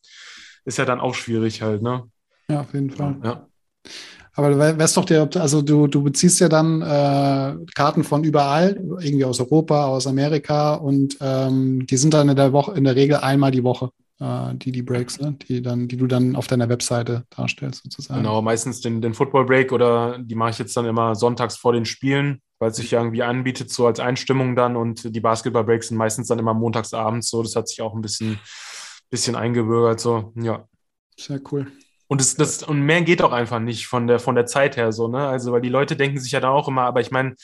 [0.65, 2.03] ist ja dann auch schwierig halt, ne?
[2.49, 3.15] Ja, auf jeden Fall.
[3.23, 3.47] Ja.
[4.37, 8.79] Aber du weißt doch, der, also du, du beziehst ja dann äh, Karten von überall,
[9.01, 12.95] irgendwie aus Europa, aus Amerika und ähm, die sind dann in der Woche, in der
[12.95, 15.35] Regel einmal die Woche, äh, die, die Breaks, ne?
[15.47, 18.21] die dann, die du dann auf deiner Webseite darstellst, sozusagen.
[18.21, 21.73] Genau, meistens den, den Football Break oder die mache ich jetzt dann immer sonntags vor
[21.73, 25.63] den Spielen, weil es sich ja irgendwie anbietet, so als Einstimmung dann und die Basketball
[25.63, 27.41] Breaks sind meistens dann immer montags abends so.
[27.41, 28.37] Das hat sich auch ein bisschen,
[29.09, 30.67] bisschen eingebürgert, so, ja.
[31.17, 31.71] Sehr cool.
[32.07, 34.91] Und, das, das, und mehr geht auch einfach nicht von der, von der Zeit her
[34.91, 35.27] so, ne?
[35.27, 37.35] Also, weil die Leute denken sich ja dann auch immer, aber ich meine,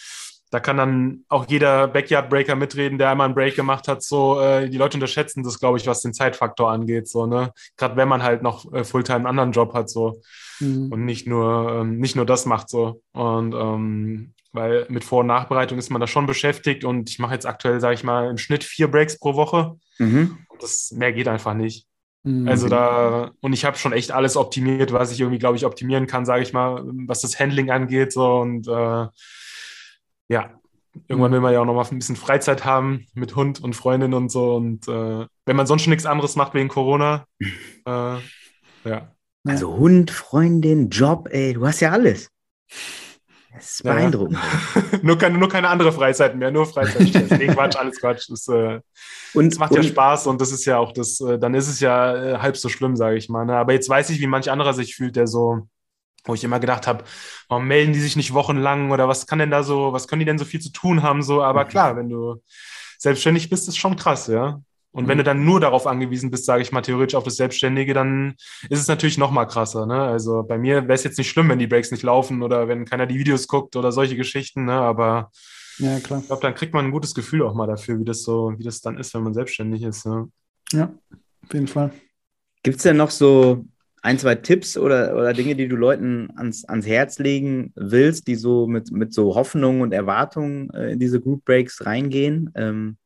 [0.54, 4.04] da kann dann auch jeder Backyard-Breaker mitreden, der einmal einen Break gemacht hat.
[4.04, 7.08] So, äh, die Leute unterschätzen das, glaube ich, was den Zeitfaktor angeht.
[7.08, 7.52] So, ne?
[7.76, 10.22] Gerade wenn man halt noch äh, Fulltime einen anderen Job hat, so
[10.60, 10.92] mhm.
[10.92, 13.02] und nicht nur, ähm, nicht nur das macht so.
[13.14, 17.34] Und ähm, weil mit Vor- und Nachbereitung ist man da schon beschäftigt und ich mache
[17.34, 19.80] jetzt aktuell, sage ich mal, im Schnitt vier Breaks pro Woche.
[19.98, 20.38] Mhm.
[20.60, 21.88] Das mehr geht einfach nicht.
[22.24, 22.48] Mhm.
[22.48, 26.08] Also da, und ich habe schon echt alles optimiert, was ich irgendwie, glaube ich, optimieren
[26.08, 28.14] kann, sage ich mal, was das Handling angeht.
[28.14, 29.08] So und äh,
[30.30, 30.52] ja,
[31.08, 34.14] irgendwann will man ja auch noch mal ein bisschen Freizeit haben mit Hund und Freundin
[34.14, 34.56] und so.
[34.56, 37.26] Und äh, wenn man sonst schon nichts anderes macht wegen Corona,
[37.86, 38.18] äh,
[38.86, 39.10] ja.
[39.46, 42.30] Also Hund, Freundin, Job, ey, du hast ja alles.
[43.54, 44.38] Das ist beeindruckend.
[44.76, 45.00] Ja.
[45.02, 47.30] nur, keine, nur keine andere Freizeit mehr, nur Freizeitstress.
[47.32, 48.30] nee, Quatsch, alles Quatsch.
[48.30, 48.80] Das, äh,
[49.34, 51.68] und, es macht und, ja Spaß und das ist ja auch das, äh, dann ist
[51.68, 53.46] es ja äh, halb so schlimm, sage ich mal.
[53.46, 53.56] Ne?
[53.56, 55.68] Aber jetzt weiß ich, wie manch anderer sich fühlt, der so,
[56.26, 57.04] wo ich immer gedacht habe,
[57.48, 60.26] warum melden die sich nicht wochenlang oder was kann denn da so, was können die
[60.26, 61.22] denn so viel zu tun haben?
[61.22, 61.70] So, aber mhm.
[61.70, 62.42] klar, wenn du
[62.98, 64.62] selbstständig bist, ist schon krass, ja.
[64.94, 67.96] Und wenn du dann nur darauf angewiesen bist, sage ich mal theoretisch auf das Selbstständige,
[67.96, 68.36] dann
[68.70, 69.88] ist es natürlich noch mal krasser.
[69.88, 70.00] Ne?
[70.00, 72.86] Also bei mir wäre es jetzt nicht schlimm, wenn die Breaks nicht laufen oder wenn
[72.86, 74.66] keiner die Videos guckt oder solche Geschichten.
[74.66, 74.74] Ne?
[74.74, 75.32] Aber
[75.80, 76.20] Ja, klar.
[76.20, 78.64] Ich glaube, dann kriegt man ein gutes Gefühl auch mal dafür, wie das so, wie
[78.64, 80.06] das dann ist, wenn man selbstständig ist.
[80.06, 80.28] Ja,
[80.74, 80.94] ja
[81.44, 81.92] auf jeden Fall.
[82.62, 83.66] Gibt es denn noch so
[84.04, 88.36] ein, zwei Tipps oder, oder Dinge, die du Leuten ans, ans Herz legen willst, die
[88.36, 92.52] so mit, mit so Hoffnungen und Erwartungen äh, in diese Group Breaks reingehen?
[92.54, 92.98] Ähm,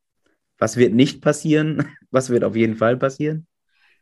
[0.57, 1.87] was wird nicht passieren?
[2.09, 3.47] Was wird auf jeden Fall passieren?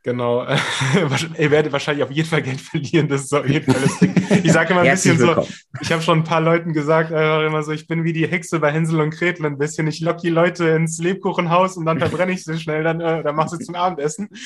[0.04, 0.46] Genau.
[1.40, 3.08] Ihr werdet wahrscheinlich auf jeden Fall Geld verlieren.
[3.08, 4.14] Das ist auf jeden Fall das Ding.
[4.44, 5.48] Ich sage immer ein bisschen so,
[5.82, 8.60] ich habe schon ein paar Leuten gesagt, einfach immer so, ich bin wie die Hexe
[8.60, 9.88] bei Hänsel und Gretel ein bisschen.
[9.88, 13.36] Ich lock die Leute ins Lebkuchenhaus und dann verbrenne ich sie schnell, dann, äh, dann
[13.36, 14.30] mach sie zum Abendessen.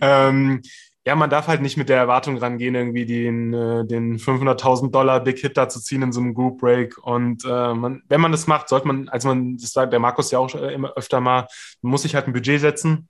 [0.00, 0.62] Ähm,
[1.04, 5.20] ja, man darf halt nicht mit der Erwartung rangehen, irgendwie den, äh, den 500.000 Dollar
[5.20, 6.96] Big Hit da zu ziehen in so einem Group Break.
[6.98, 10.30] Und äh, man, wenn man das macht, sollte man, als man, das sagt der Markus
[10.30, 11.48] ja auch äh, immer öfter mal,
[11.80, 13.08] man muss sich halt ein Budget setzen,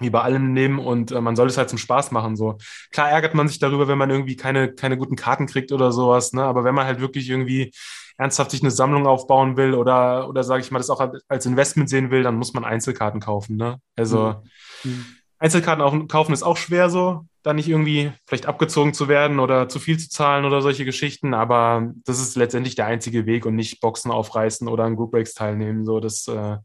[0.00, 2.36] wie bei allem Leben, und äh, man soll es halt zum Spaß machen.
[2.36, 2.58] So
[2.90, 6.34] klar ärgert man sich darüber, wenn man irgendwie keine, keine guten Karten kriegt oder sowas,
[6.34, 6.42] ne?
[6.44, 7.72] Aber wenn man halt wirklich irgendwie
[8.18, 11.88] ernsthaft sich eine Sammlung aufbauen will oder, oder sage ich mal, das auch als Investment
[11.88, 13.56] sehen will, dann muss man Einzelkarten kaufen.
[13.56, 13.80] Ne?
[13.96, 14.36] Also
[14.84, 15.04] mhm.
[15.38, 19.78] Einzelkarten kaufen ist auch schwer so, da nicht irgendwie vielleicht abgezogen zu werden oder zu
[19.78, 23.80] viel zu zahlen oder solche Geschichten, aber das ist letztendlich der einzige Weg und nicht
[23.80, 25.84] Boxen aufreißen oder an Group Breaks teilnehmen.
[25.84, 26.56] So, das äh,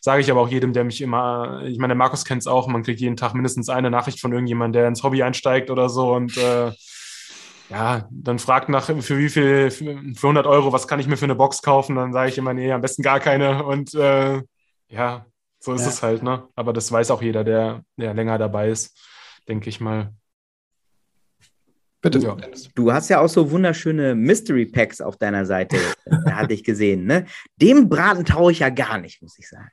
[0.00, 2.82] sage ich aber auch jedem, der mich immer, ich meine, Markus kennt es auch, man
[2.82, 6.36] kriegt jeden Tag mindestens eine Nachricht von irgendjemandem, der ins Hobby einsteigt oder so und
[6.38, 6.72] äh,
[7.68, 11.24] ja, dann fragt nach, für wie viel, für 100 Euro, was kann ich mir für
[11.24, 11.96] eine Box kaufen?
[11.96, 14.42] Dann sage ich immer, nee, am besten gar keine und äh,
[14.88, 15.26] ja,
[15.62, 15.88] so ist ja.
[15.88, 16.48] es halt, ne?
[16.56, 18.98] Aber das weiß auch jeder, der, der länger dabei ist,
[19.48, 20.12] denke ich mal.
[22.00, 22.18] Bitte.
[22.18, 22.36] Ja.
[22.74, 27.04] Du hast ja auch so wunderschöne Mystery Packs auf deiner Seite, da hatte ich gesehen,
[27.04, 27.26] ne?
[27.56, 29.70] Dem Braten traue ich ja gar nicht, muss ich sagen.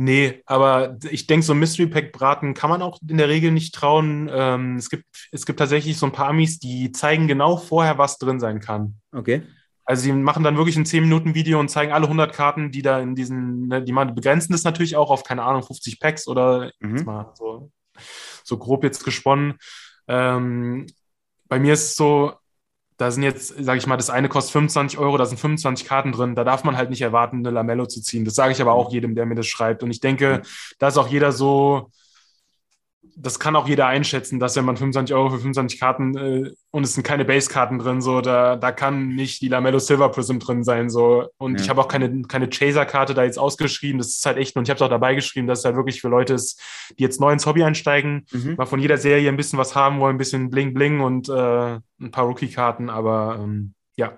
[0.00, 3.74] Nee, aber ich denke, so Mystery Pack Braten kann man auch in der Regel nicht
[3.74, 4.30] trauen.
[4.32, 8.18] Ähm, es, gibt, es gibt tatsächlich so ein paar Amis, die zeigen genau vorher, was
[8.18, 9.00] drin sein kann.
[9.10, 9.42] Okay.
[9.88, 13.14] Also sie machen dann wirklich ein 10-Minuten-Video und zeigen alle 100 Karten, die da in
[13.14, 17.04] diesen, ne, die man begrenzen das natürlich auch auf, keine Ahnung, 50 Packs oder mhm.
[17.04, 17.72] mal so,
[18.44, 19.54] so grob jetzt gesponnen.
[20.06, 20.84] Ähm,
[21.48, 22.34] bei mir ist es so,
[22.98, 26.12] da sind jetzt, sage ich mal, das eine kostet 25 Euro, da sind 25 Karten
[26.12, 26.34] drin.
[26.34, 28.26] Da darf man halt nicht erwarten, eine Lamello zu ziehen.
[28.26, 29.82] Das sage ich aber auch jedem, der mir das schreibt.
[29.82, 30.42] Und ich denke,
[30.78, 31.90] da ist auch jeder so,
[33.20, 36.84] das kann auch jeder einschätzen, dass wenn man 25 Euro für 25 Karten äh, und
[36.84, 40.62] es sind keine Base-Karten drin, so, da, da kann nicht die Lamello Silver Prism drin
[40.62, 40.88] sein.
[40.88, 41.28] So.
[41.36, 41.64] Und ja.
[41.64, 43.98] ich habe auch keine, keine Chaser-Karte da jetzt ausgeschrieben.
[43.98, 46.00] Das ist halt echt, und ich habe es auch dabei geschrieben, dass es halt wirklich
[46.00, 46.60] für Leute ist,
[46.98, 48.54] die jetzt neu ins Hobby einsteigen, mhm.
[48.56, 52.10] mal von jeder Serie ein bisschen was haben wollen, ein bisschen Bling-Bling und äh, ein
[52.12, 54.12] paar Rookie-Karten, aber ähm, ja.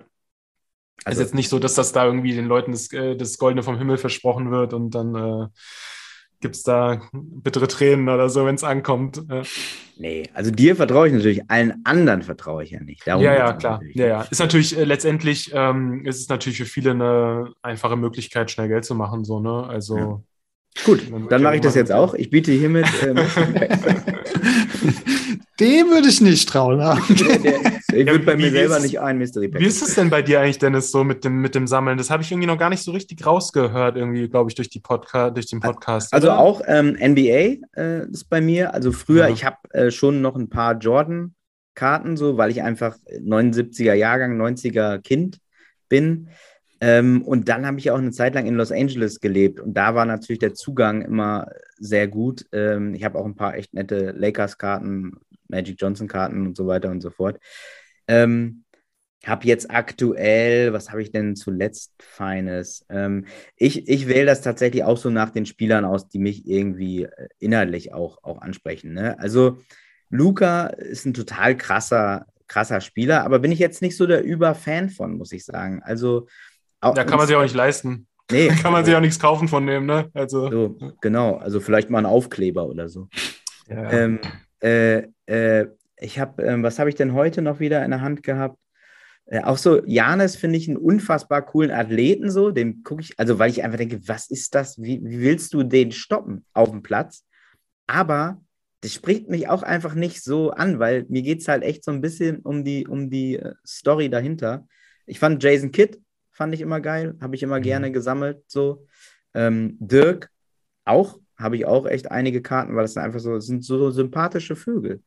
[1.03, 3.63] Also, ist jetzt nicht so, dass das da irgendwie den Leuten das, äh, das Goldene
[3.63, 5.47] vom Himmel versprochen wird und dann äh,
[6.41, 9.21] gibt es da bittere Tränen oder so, wenn es ankommt.
[9.29, 9.43] Ja.
[9.97, 13.05] Nee, also dir vertraue ich natürlich, allen anderen vertraue ich ja nicht.
[13.05, 13.81] Darum ja, ja, klar.
[13.93, 14.21] Ja, ja.
[14.23, 18.83] Ist natürlich äh, letztendlich, ähm, ist es natürlich für viele eine einfache Möglichkeit, schnell Geld
[18.83, 19.23] zu machen.
[19.23, 19.67] So, ne?
[19.67, 19.97] Also.
[19.97, 20.21] Ja.
[20.85, 22.13] Gut, dann, dann mache ich das jetzt auch.
[22.15, 22.87] Ich biete hiermit.
[23.03, 23.17] Ähm,
[25.59, 26.79] Dem würde ich nicht trauen.
[27.09, 29.61] ich würde bei mir selber nicht ein Mystery Pack.
[29.61, 31.97] Wie ist es denn bei dir eigentlich, Dennis, so mit dem, mit dem Sammeln?
[31.97, 34.79] Das habe ich irgendwie noch gar nicht so richtig rausgehört, irgendwie, glaube ich, durch, die
[34.79, 36.13] Podca durch den Podcast.
[36.13, 36.39] Also oder?
[36.39, 38.73] auch ähm, NBA äh, ist bei mir.
[38.73, 39.33] Also früher, ja.
[39.33, 44.99] ich habe äh, schon noch ein paar Jordan-Karten, so, weil ich einfach 79er Jahrgang, 90er
[44.99, 45.37] Kind
[45.89, 46.29] bin.
[46.83, 49.93] Ähm, und dann habe ich auch eine Zeit lang in Los Angeles gelebt und da
[49.93, 52.47] war natürlich der Zugang immer sehr gut.
[52.51, 55.13] Ähm, ich habe auch ein paar echt nette Lakers-Karten,
[55.51, 57.39] Magic Johnson-Karten und so weiter und so fort.
[58.07, 58.63] Ähm,
[59.25, 62.85] habe jetzt aktuell, was habe ich denn zuletzt Feines?
[62.89, 67.03] Ähm, ich, ich wähle das tatsächlich auch so nach den Spielern aus, die mich irgendwie
[67.03, 68.93] äh, inhaltlich auch, auch ansprechen.
[68.93, 69.19] Ne?
[69.19, 69.59] Also
[70.09, 74.89] Luca ist ein total krasser, krasser Spieler, aber bin ich jetzt nicht so der Überfan
[74.89, 75.81] von, muss ich sagen.
[75.83, 76.27] Also
[76.79, 78.07] auch, da kann man sich auch nicht leisten.
[78.31, 78.47] Nee.
[78.47, 80.09] Da kann man sich auch nichts kaufen von dem, ne?
[80.13, 80.49] Also.
[80.49, 83.07] So, genau, also vielleicht mal einen Aufkleber oder so.
[83.69, 83.91] Ja.
[83.91, 84.19] Ähm,
[84.61, 88.23] äh, äh, ich habe, äh, was habe ich denn heute noch wieder in der Hand
[88.23, 88.57] gehabt?
[89.25, 93.39] Äh, auch so, Janis finde ich einen unfassbar coolen Athleten, so, dem gucke ich, also
[93.39, 94.81] weil ich einfach denke, was ist das?
[94.81, 97.25] Wie, wie willst du den stoppen auf dem Platz?
[97.87, 98.41] Aber
[98.81, 101.91] das spricht mich auch einfach nicht so an, weil mir geht es halt echt so
[101.91, 104.67] ein bisschen um die, um die äh, Story dahinter.
[105.05, 105.99] Ich fand Jason Kidd
[106.31, 107.63] fand ich immer geil, habe ich immer mhm.
[107.63, 108.43] gerne gesammelt.
[108.47, 108.87] So.
[109.35, 110.31] Ähm, Dirk
[110.85, 114.55] auch, habe ich auch echt einige Karten, weil das sind einfach so, sind so sympathische
[114.55, 115.01] Vögel.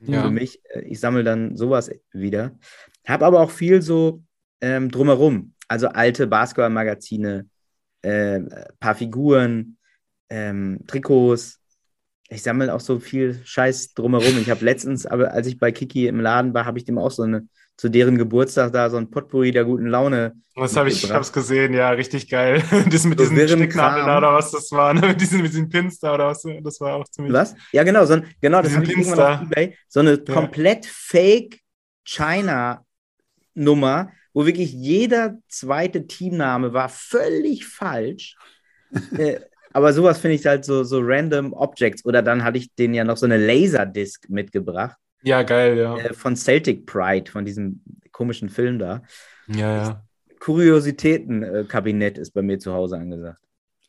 [0.00, 0.22] Ja.
[0.22, 2.58] Für mich, äh, ich sammle dann sowas wieder.
[3.06, 4.22] Habe aber auch viel so
[4.60, 5.54] ähm, drumherum.
[5.68, 7.48] Also alte Basketballmagazine,
[8.02, 8.40] äh,
[8.78, 9.78] paar Figuren,
[10.28, 11.60] ähm, Trikots.
[12.28, 14.38] Ich sammle auch so viel Scheiß drumherum.
[14.40, 17.10] Ich habe letztens, aber als ich bei Kiki im Laden war, habe ich dem auch
[17.10, 20.32] so eine zu deren Geburtstag da so ein Potpourri der guten Laune.
[20.54, 22.62] Das habe ich, ich hab's gesehen, ja, richtig geil.
[22.90, 24.16] Das mit So diesen Kram.
[24.16, 25.08] oder was das war, ne?
[25.08, 27.34] mit, diesen, mit diesen Pins da oder was, das war auch ziemlich.
[27.34, 27.54] Was?
[27.72, 29.34] Ja, genau, so ein, genau, das habe ich irgendwann Pinster.
[29.34, 29.76] auf Ebay.
[29.88, 31.60] So eine komplett fake
[32.04, 38.36] China-Nummer, wo wirklich jeder zweite Teamname war völlig falsch.
[39.18, 39.40] äh,
[39.74, 42.02] aber sowas finde ich halt so, so random Objects.
[42.06, 45.96] Oder dann hatte ich denen ja noch so eine Laserdisc mitgebracht Ja, geil, ja.
[45.98, 49.02] äh, von Celtic Pride, von diesem komischen Film da.
[49.48, 50.04] Ja, ja.
[50.38, 53.42] Kuriositäten-Kabinett ist bei mir zu Hause angesagt.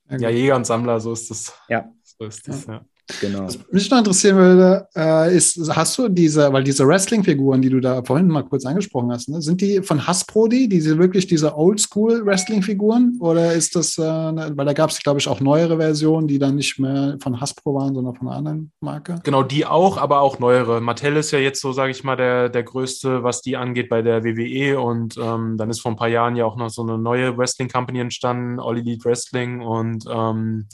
[0.10, 1.54] Ja, Jäger und Sammler, so ist das.
[1.69, 1.93] Ja.
[2.02, 2.84] So ist das, ja.
[3.22, 3.46] Genau.
[3.46, 7.80] Was mich noch interessieren würde, äh, ist, hast du diese, weil diese Wrestling-Figuren, die du
[7.80, 11.56] da vorhin mal kurz angesprochen hast, ne, sind die von Hasbro die, diese wirklich diese
[11.58, 13.17] Oldschool-Wrestling-Figuren?
[13.22, 16.38] Oder ist das, äh, ne, weil da gab es, glaube ich, auch neuere Versionen, die
[16.38, 19.15] dann nicht mehr von Hasbro waren, sondern von einer anderen Marke?
[19.24, 20.82] Genau, die auch, aber auch neuere.
[20.82, 24.02] Mattel ist ja jetzt so, sage ich mal, der, der größte, was die angeht bei
[24.02, 24.80] der WWE.
[24.80, 28.00] Und ähm, dann ist vor ein paar Jahren ja auch noch so eine neue Wrestling-Company
[28.00, 29.62] entstanden, All Elite Wrestling.
[29.62, 30.67] Und ähm,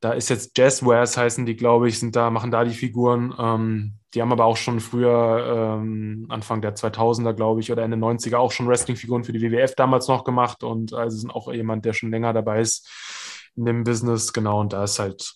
[0.00, 3.34] da ist jetzt Jazzwares heißen die, glaube ich, sind da, machen da die Figuren.
[3.38, 7.96] Ähm, die haben aber auch schon früher, ähm, Anfang der 2000er, glaube ich, oder Ende
[7.96, 10.64] 90er auch schon Wrestling-Figuren für die WWF damals noch gemacht.
[10.64, 12.88] Und also sind auch jemand, der schon länger dabei ist
[13.56, 14.32] in dem Business.
[14.32, 15.34] Genau, und da ist halt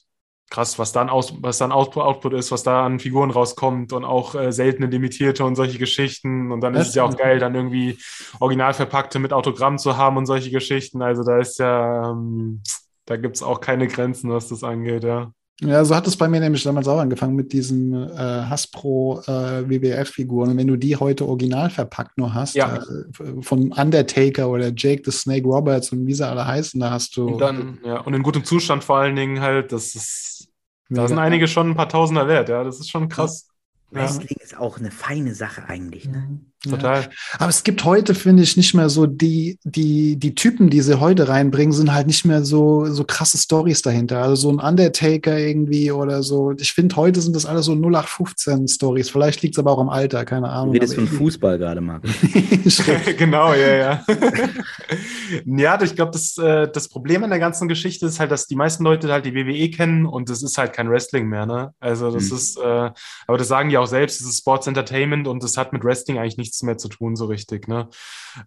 [0.50, 4.04] krass, was dann aus, was dann Output, Output ist, was da an Figuren rauskommt und
[4.04, 6.52] auch äh, seltene limitierte und solche Geschichten.
[6.52, 7.98] Und dann Das ist es ja auch geil, dann irgendwie
[8.40, 11.02] original verpackte mit Autogramm zu haben und solche Geschichten.
[11.02, 12.62] Also da ist ja, ähm,
[13.06, 15.32] da gibt es auch keine Grenzen, was das angeht, ja.
[15.60, 19.62] Ja, so hat es bei mir nämlich damals auch angefangen mit diesen äh, Hasbro äh,
[19.68, 20.50] WWF-Figuren.
[20.50, 22.76] Und wenn du die heute original verpackt nur hast, Ja.
[22.78, 27.16] äh, von Undertaker oder Jake the Snake Roberts und wie sie alle heißen, da hast
[27.16, 27.28] du.
[27.28, 30.48] Und dann, ja, und in gutem Zustand vor allen Dingen halt, das ist,
[30.88, 31.08] da Mega.
[31.08, 32.64] sind einige schon ein paar Tausender wert, ja.
[32.64, 33.46] Das ist schon krass.
[33.92, 36.08] Ja, Wrestling ist auch eine feine Sache eigentlich.
[36.08, 36.40] Ne?
[36.64, 36.72] Ja.
[36.72, 37.08] total.
[37.38, 41.00] Aber es gibt heute, finde ich, nicht mehr so die, die, die Typen, die sie
[41.00, 44.22] heute reinbringen, sind halt nicht mehr so, so krasse Stories dahinter.
[44.22, 46.52] Also so ein Undertaker irgendwie oder so.
[46.58, 49.10] Ich finde, heute sind das alles so 0815 Stories.
[49.10, 50.72] Vielleicht liegt es aber auch am Alter, keine Ahnung.
[50.72, 52.00] redest von aber Fußball gerade, irgendwie-
[53.16, 54.04] genau, ja, ja.
[55.46, 58.56] ja, ich glaube, das, äh, das Problem an der ganzen Geschichte ist halt, dass die
[58.56, 61.72] meisten Leute halt die WWE kennen und das ist halt kein Wrestling mehr, ne?
[61.80, 62.36] Also das Mhm.
[62.36, 62.90] ist, äh,
[63.26, 66.18] aber das sagen die auch selbst, das ist Sports Entertainment und das hat mit Wrestling
[66.18, 67.88] eigentlich nichts mehr zu tun, so richtig, ne?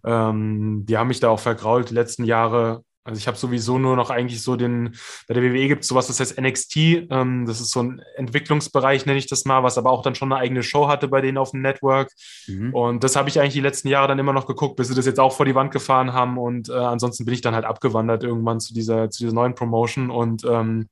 [0.04, 2.84] Ähm, die haben mich da auch vergrault die letzten Jahre.
[3.08, 4.94] Also ich habe sowieso nur noch eigentlich so den,
[5.26, 6.76] bei der WWE gibt es sowas, das heißt NXT,
[7.10, 10.30] ähm, das ist so ein Entwicklungsbereich, nenne ich das mal, was aber auch dann schon
[10.30, 12.12] eine eigene Show hatte bei denen auf dem Network.
[12.46, 12.74] Mhm.
[12.74, 15.06] Und das habe ich eigentlich die letzten Jahre dann immer noch geguckt, bis sie das
[15.06, 16.36] jetzt auch vor die Wand gefahren haben.
[16.36, 20.10] Und äh, ansonsten bin ich dann halt abgewandert irgendwann zu dieser, zu dieser neuen Promotion.
[20.10, 20.90] Und ähm,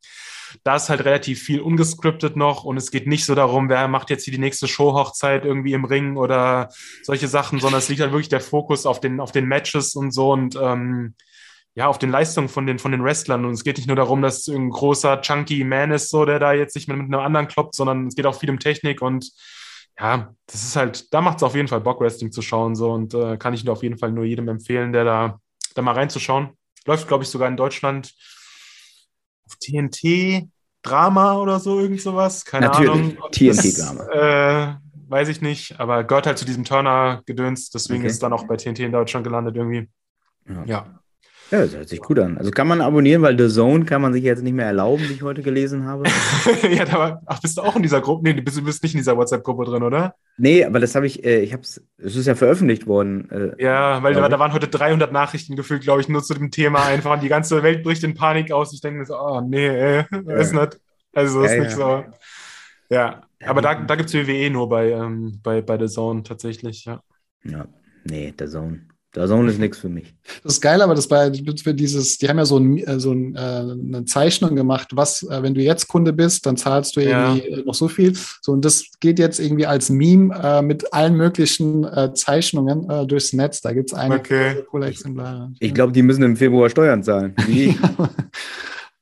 [0.65, 4.09] da ist halt relativ viel ungescriptet noch und es geht nicht so darum, wer macht
[4.09, 6.71] jetzt hier die nächste Showhochzeit irgendwie im Ring oder
[7.03, 10.13] solche Sachen, sondern es liegt halt wirklich der Fokus auf den, auf den Matches und
[10.13, 11.15] so und ähm,
[11.77, 13.45] ja, auf den Leistungen von den, von den Wrestlern.
[13.45, 16.39] Und es geht nicht nur darum, dass es ein großer, chunky Man ist, so, der
[16.39, 19.03] da jetzt nicht mehr mit einem anderen kloppt, sondern es geht auch viel um Technik
[19.03, 19.31] und
[19.99, 22.75] ja, das ist halt, da macht es auf jeden Fall Bock, Wrestling zu schauen.
[22.75, 25.41] So, und äh, kann ich nur auf jeden Fall nur jedem empfehlen, der da,
[25.75, 26.51] da mal reinzuschauen.
[26.87, 28.13] Läuft, glaube ich, sogar in Deutschland
[29.47, 30.49] auf TNT
[30.83, 32.45] Drama oder so, irgend sowas.
[32.45, 33.17] Keine Natürlich, Ahnung.
[33.33, 34.05] TNT Drama.
[34.13, 34.77] Äh,
[35.09, 38.09] weiß ich nicht, aber gehört halt zu diesem Turner-Gedöns, deswegen Okay.
[38.09, 39.89] ist es dann auch bei TNT in Deutschland gelandet irgendwie.
[40.49, 40.65] Ja.
[40.65, 41.01] Ja.
[41.51, 42.39] Ja, das hört sich gut an.
[42.39, 45.13] Also kann man abonnieren, weil The Zone kann man sich jetzt nicht mehr erlauben, wie
[45.13, 46.05] ich heute gelesen habe.
[46.71, 48.25] ja, da ach, bist du auch in dieser Gruppe?
[48.25, 50.17] Nee, du bist, du bist nicht in dieser WhatsApp-Gruppe drin, oder?
[50.37, 53.31] Nee, aber das habe ich, äh, ich habe es, es ist ja veröffentlicht worden.
[53.31, 56.51] Äh, Ja, weil da, da waren heute 300 Nachrichten gefühlt, glaube ich, nur zu dem
[56.51, 57.13] Thema einfach.
[57.15, 58.73] Und die ganze Welt bricht in Panik aus.
[58.73, 60.81] Ich denke mir so, oh nee, ey, weiß nicht.
[61.15, 61.77] Also ist Ja, nicht ja.
[61.77, 62.05] so.
[62.91, 66.23] Ja, Ja, aber da, da gibt es WWE nur bei, ähm, bei, bei The Zone
[66.23, 67.01] tatsächlich, ja.
[67.45, 67.67] ja,
[68.05, 68.89] nee, The Zone.
[69.17, 70.15] The Zone ist nichts für mich.
[70.43, 71.33] Das ist geil, aber das bei
[71.65, 75.23] für dieses, die haben ja so, ein, äh, so ein, äh, eine Zeichnung gemacht, was,
[75.23, 77.33] äh, wenn du jetzt Kunde bist, dann zahlst du Ja.
[77.35, 78.13] irgendwie äh, noch so viel.
[78.43, 83.07] So, und das geht jetzt irgendwie als Meme äh, mit allen möglichen äh, Zeichnungen äh,
[83.07, 83.63] durchs Netz.
[83.63, 84.57] Da gibt es einige Okay.
[84.71, 85.51] coole Exemplare.
[85.61, 87.35] Ich glaube, die müssen im Februar Steuern zahlen.
[87.47, 87.77] Wie ich.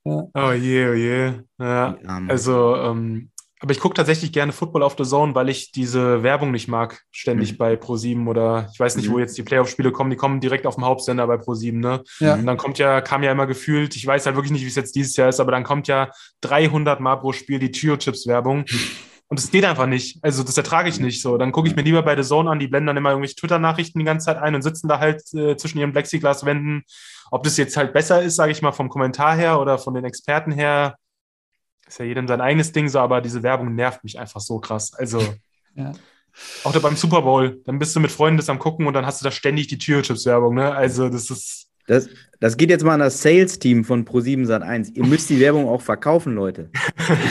[0.05, 1.33] Oh je, oh je.
[1.59, 1.97] Ja.
[2.01, 2.31] Die Armen.
[2.31, 3.31] Also, ähm,
[3.65, 7.01] aber ich gucke tatsächlich gerne Football auf The Zone, weil ich diese Werbung nicht mag,
[7.11, 7.57] ständig Mhm.
[7.57, 9.21] bei Pro7 oder ich weiß nicht, wo Mhm.
[9.21, 12.03] jetzt die Playoff-Spiele kommen, die kommen direkt auf dem Hauptsender bei Pro7, ne?
[12.21, 12.35] Ja.
[12.35, 14.75] Und dann kommt ja, kam ja immer gefühlt, ich weiß halt wirklich nicht, wie es
[14.75, 16.11] jetzt dieses Jahr ist, aber dann kommt ja
[16.43, 18.67] 300 Mal pro Spiel die Chio-Chips-Werbung.
[19.29, 20.19] Und es geht einfach nicht.
[20.23, 21.39] Also das ertrage ich nicht so.
[21.39, 23.99] Dann gucke ich mir lieber bei The Zone an, die blenden dann immer irgendwelche Twitter-Nachrichten
[23.99, 26.83] die ganze Zeit ein und sitzen da halt äh, zwischen ihren Plexiglaswänden.
[27.31, 30.05] Ob das jetzt halt besser ist, sage ich mal, vom Kommentar her oder von den
[30.05, 30.97] Experten her,
[31.87, 34.93] ist ja jedem sein eigenes Ding so, aber diese Werbung nervt mich einfach so krass.
[34.95, 35.21] Also,
[35.77, 35.93] Ja.
[36.65, 39.07] Auch da beim Super Bowl, dann bist du mit Freunden das am gucken und dann
[39.07, 40.75] hast du da ständig die Cheerios-Werbung, ne?
[40.75, 41.69] Also das ist.
[41.87, 42.09] Das,
[42.41, 44.95] das geht jetzt mal an das Sales-Team von Pro7 Sat1.
[44.95, 46.71] Ihr müsst die Werbung auch verkaufen, Leute.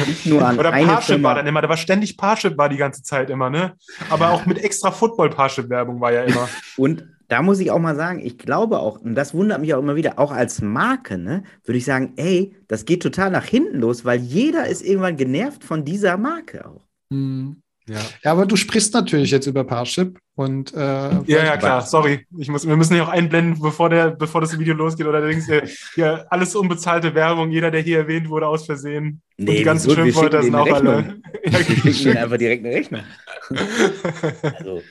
[0.08, 1.30] Nicht nur an Oder eine Parship Firma.
[1.30, 3.74] war dann immer, da war ständig Parship war die ganze Zeit immer, ne?
[4.10, 6.48] Aber auch mit extra Football-Parship-Werbung war ja immer.
[6.78, 9.79] Und da muss ich auch mal sagen, ich glaube auch, und das wundert mich auch
[9.79, 13.79] immer wieder, auch als Marke, ne, würde ich sagen, ey, das geht total nach hinten
[13.79, 16.86] los, weil jeder ist irgendwann genervt von dieser Marke auch.
[17.12, 17.57] Hm.
[17.88, 17.99] Ja.
[18.23, 22.25] Ja, aber du sprichst natürlich jetzt über Parship und äh, Ja, ja, klar, sorry.
[22.38, 25.05] Ich muss, wir müssen ja auch einblenden, bevor, der, bevor das Video losgeht.
[25.05, 25.62] Oder denkst du,
[25.97, 29.21] ja, alles unbezahlte Werbung, jeder, der hier erwähnt wurde, aus Versehen.
[29.38, 29.89] und Nee, die ganzen?
[29.89, 31.21] Wir Schimpfwörter schicken sind denen auch eine alle.
[31.45, 33.01] Ja, Wir schicken ihnen einfach direkt eine Rechnung.
[34.41, 34.81] Also,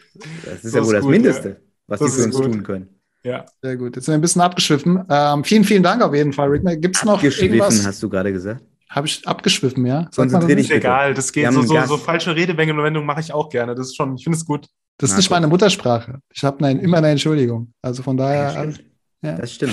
[0.44, 1.60] das ist So ja wohl ist das gut, Mindeste,
[1.92, 2.44] was Das die für uns gut.
[2.52, 2.88] tun können.
[3.24, 3.44] ja.
[3.62, 3.94] Sehr gut.
[3.96, 5.05] Jetzt sind wir ein bisschen abgeschwiffen.
[5.09, 6.64] Ähm, vielen, vielen Dank auf jeden Fall, Rick.
[6.83, 7.87] Gibt es noch irgendwas?
[7.87, 8.62] hast du gerade gesagt.
[8.90, 10.02] Habe ich abgeschwiffen, ja?
[10.11, 10.70] Sagt man das Konzentrier nicht?
[10.70, 11.50] dich egal, das geht.
[11.52, 13.74] So, so, so falsche Redewendungen mache ich auch gerne.
[13.74, 14.66] Das ist schon, ich finde es gut.
[14.98, 15.40] Das ist nicht Marco.
[15.40, 16.18] meine Muttersprache.
[16.33, 17.72] Ich habe immer eine Entschuldigung.
[17.81, 18.90] Also von daher, Ja, alles, stimmt.
[19.22, 19.33] ja.
[19.37, 19.72] Das stimmt.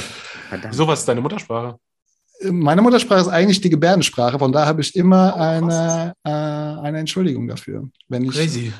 [0.50, 0.74] Verdammt.
[0.74, 1.78] Wieso, was ist deine Muttersprache?
[2.52, 4.40] meine Muttersprache ist eigentlich die Gebärdensprache.
[4.40, 7.90] Von daher habe ich immer Oh, eine, äh, eine Entschuldigung dafür.
[8.08, 8.72] Wenn ich, Crazy.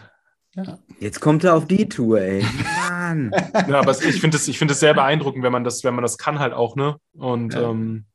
[0.56, 0.80] Ja.
[1.00, 2.44] Jetzt kommt er auf die Tour, ey.
[2.90, 3.32] Mann.
[3.68, 6.18] Ja, aber es- ich finde es find sehr beeindruckend, wenn man das, wenn man das
[6.18, 6.98] kann halt auch, ne?
[7.14, 7.70] Und Ja.
[7.70, 8.06] ähm,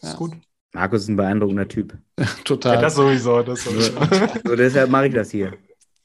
[0.00, 0.16] ist Ja.
[0.18, 0.32] gut.
[0.72, 1.96] Markus ist ein beeindruckender Typ.
[2.44, 2.76] Total.
[2.76, 3.42] Ja, das sowieso.
[3.42, 3.92] Das sowieso.
[4.44, 5.54] So, deshalb mache ich das hier.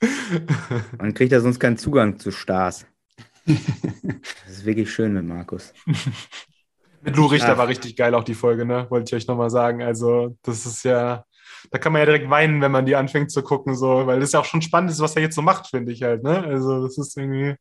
[0.98, 2.86] Man kriegt ja sonst keinen Zugang zu Stars.
[3.46, 5.74] Das ist wirklich schön mit Markus.
[7.02, 7.58] Mit Lou Richter Ach.
[7.58, 8.88] war richtig geil auch die Folge, ne?
[8.90, 9.84] Wollte ich euch nochmal sagen.
[9.84, 11.25] Also, das ist ja,
[11.72, 14.32] da kann man ja direkt weinen, wenn man die anfängt zu gucken, so, weil das
[14.32, 16.44] ja auch schon spannend ist, was er jetzt so macht, finde ich halt, ne?
[16.44, 17.56] Also, das ist irgendwie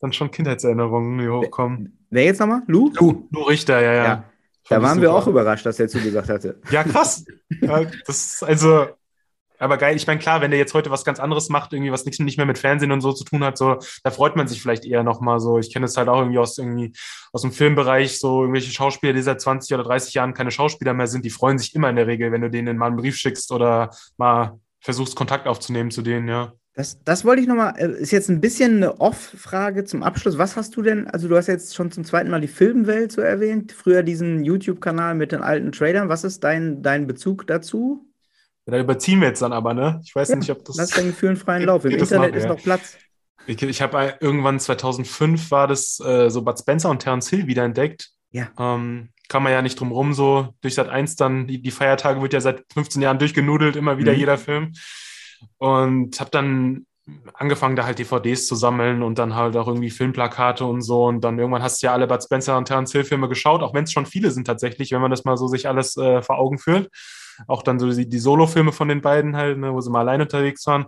[0.00, 2.06] dann schon Kindheitserinnerungen, die hochkommen.
[2.10, 2.62] Wer jetzt nochmal?
[2.66, 2.90] Lu?
[2.90, 4.04] Du, Lou Richter, ja, ja.
[4.04, 4.24] Ja.
[4.68, 6.60] Da waren wir auch überrascht, dass er zugesagt hatte.
[6.70, 7.24] Ja, krass.
[7.60, 8.86] ja, das ist also,
[9.58, 9.96] aber geil.
[9.96, 12.36] Ich meine, klar, wenn der jetzt heute was ganz anderes macht, irgendwie was nicht, nicht
[12.36, 15.02] mehr mit Fernsehen und so zu tun hat, so, da freut man sich vielleicht eher
[15.02, 15.58] nochmal so.
[15.58, 16.92] Ich kenne es halt auch irgendwie aus irgendwie
[17.32, 21.06] aus dem Filmbereich, so irgendwelche Schauspieler, die seit 20 oder 30 Jahren keine Schauspieler mehr
[21.06, 23.52] sind, die freuen sich immer in der Regel, wenn du denen mal einen Brief schickst
[23.52, 26.52] oder mal versuchst, Kontakt aufzunehmen zu denen, ja.
[26.76, 30.38] Das, das wollte ich nochmal, ist jetzt ein bisschen eine Off-Frage zum Abschluss.
[30.38, 33.20] Was hast du denn, also du hast jetzt schon zum zweiten Mal die Filmwelt so
[33.20, 36.08] erwähnt, früher diesen YouTube-Kanal mit den alten Trailern.
[36.08, 38.04] Was ist dein, dein Bezug dazu?
[38.66, 40.00] Da überziehen wir jetzt dann aber, ne?
[40.04, 40.76] Ich weiß Ja, nicht, ob das.
[40.76, 41.84] Lass deinen Gefühlen freien Lauf.
[41.84, 42.48] Im Internet machen, ist ja.
[42.48, 42.96] noch Platz.
[43.46, 48.10] Ich, ich habe irgendwann 2005 war das äh, so Bud Spencer und Terence Hill wiederentdeckt.
[48.30, 48.48] Ja.
[48.58, 50.48] Ähm, kann man ja nicht drum rum so.
[50.62, 54.12] Durch Sat 1 dann, die, die Feiertage wird ja seit 15 Jahren durchgenudelt, immer wieder
[54.12, 54.18] Mhm.
[54.18, 54.72] jeder Film.
[55.58, 56.86] Und habe dann
[57.34, 61.04] angefangen, da halt DVDs zu sammeln und dann halt auch irgendwie Filmplakate und so.
[61.04, 63.74] Und dann irgendwann hast du ja alle Bud Spencer und Terence Hill Filme geschaut, auch
[63.74, 66.38] wenn es schon viele sind tatsächlich, wenn man das mal so sich alles äh, vor
[66.38, 66.88] Augen führt.
[67.46, 70.20] Auch dann so die, die Solo-Filme von den beiden halt, ne, wo sie mal allein
[70.20, 70.86] unterwegs waren.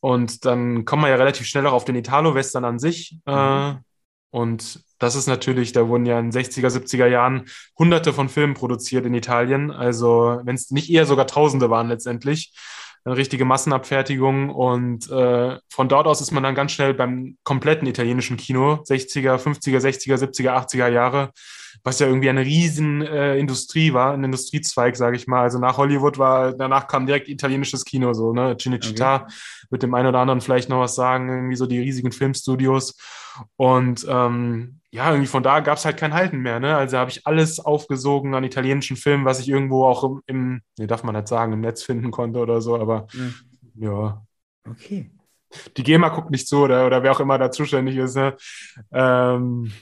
[0.00, 3.18] Und dann kommt man ja relativ schnell auch auf den Italo-Western an sich.
[3.26, 3.74] Äh,
[4.30, 7.46] und das ist natürlich, da wurden ja in den 60er, 70er Jahren
[7.78, 9.70] hunderte von Filmen produziert in Italien.
[9.70, 12.52] Also, wenn es nicht eher sogar Tausende waren letztendlich.
[13.04, 14.50] Eine richtige Massenabfertigung.
[14.50, 19.36] Und äh, von dort aus ist man dann ganz schnell beim kompletten italienischen Kino, 60er,
[19.36, 21.30] 50er, 60er, 70er, 80er Jahre,
[21.84, 25.42] was ja irgendwie eine riesen äh, Industrie war, ein Industriezweig, sage ich mal.
[25.42, 28.56] Also nach Hollywood war, danach kam direkt italienisches Kino, so, ne?
[28.56, 29.26] Cinecittà,
[29.70, 32.96] mit dem einen oder anderen vielleicht noch was sagen, irgendwie so die riesigen Filmstudios.
[33.56, 36.60] Und ähm, ja, irgendwie von da gab es halt kein Halten mehr.
[36.60, 36.76] Ne?
[36.76, 40.86] Also habe ich alles aufgesogen an italienischen Filmen, was ich irgendwo auch im, im nee,
[40.86, 43.90] darf man nicht sagen, im Netz finden konnte oder so, aber Ja.
[43.90, 44.22] ja.
[44.68, 45.10] Okay.
[45.76, 48.16] Die GEMA guckt nicht zu oder, oder wer auch immer da zuständig ist.
[48.16, 48.36] Ne?
[48.92, 49.72] Ähm,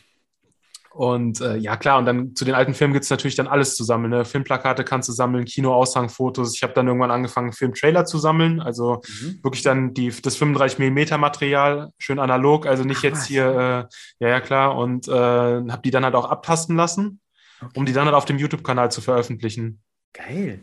[0.97, 3.77] und äh, ja, klar, und dann zu den alten Filmen gibt es natürlich dann alles
[3.77, 4.11] zu sammeln.
[4.11, 4.25] Ne?
[4.25, 6.55] Filmplakate kannst du sammeln, Kinoaushangfotos.
[6.57, 8.61] Ich habe dann irgendwann angefangen, Filmtrailer zu sammeln.
[8.61, 9.41] Also Mhm.
[9.43, 13.27] wirklich dann die, das 35 mm Material, schön analog, also nicht Ach, jetzt was.
[13.27, 13.89] hier,
[14.21, 17.21] äh, ja, ja, klar, und äh, habe die dann halt auch abtasten lassen,
[17.61, 17.73] Okay.
[17.79, 19.81] um die dann halt auf dem YouTube-Kanal zu veröffentlichen.
[20.13, 20.61] Geil.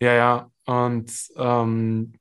[0.00, 2.12] Ja, ja, und ähm,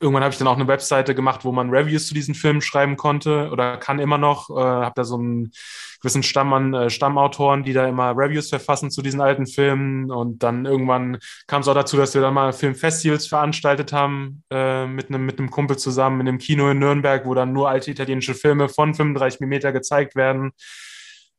[0.00, 2.96] irgendwann habe ich dann auch eine Webseite gemacht, wo man Reviews zu diesen Filmen schreiben
[2.96, 4.50] konnte oder kann immer noch.
[4.50, 5.52] Äh, habe da so einen
[6.00, 10.10] gewissen Stamm an äh, Stammautoren, die da immer Reviews verfassen zu diesen alten Filmen.
[10.10, 14.86] Und dann irgendwann kam es auch dazu, dass wir dann mal Filmfestivals veranstaltet haben äh,
[14.86, 17.90] mit einem mit einem Kumpel zusammen in einem Kino in Nürnberg, wo dann nur alte
[17.90, 20.52] italienische Filme von 35 mm gezeigt werden.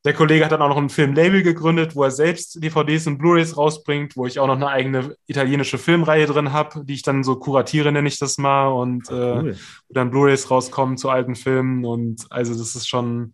[0.05, 3.57] Der Kollege hat dann auch noch ein Filmlabel gegründet, wo er selbst DVDs und Blu-rays
[3.57, 7.37] rausbringt, wo ich auch noch eine eigene italienische Filmreihe drin habe, die ich dann so
[7.37, 9.55] kuratiere, nenne ich das mal, und äh, Cool.
[9.87, 11.85] wo dann Blu-rays rauskommen zu alten Filmen.
[11.85, 13.33] Und also das ist schon,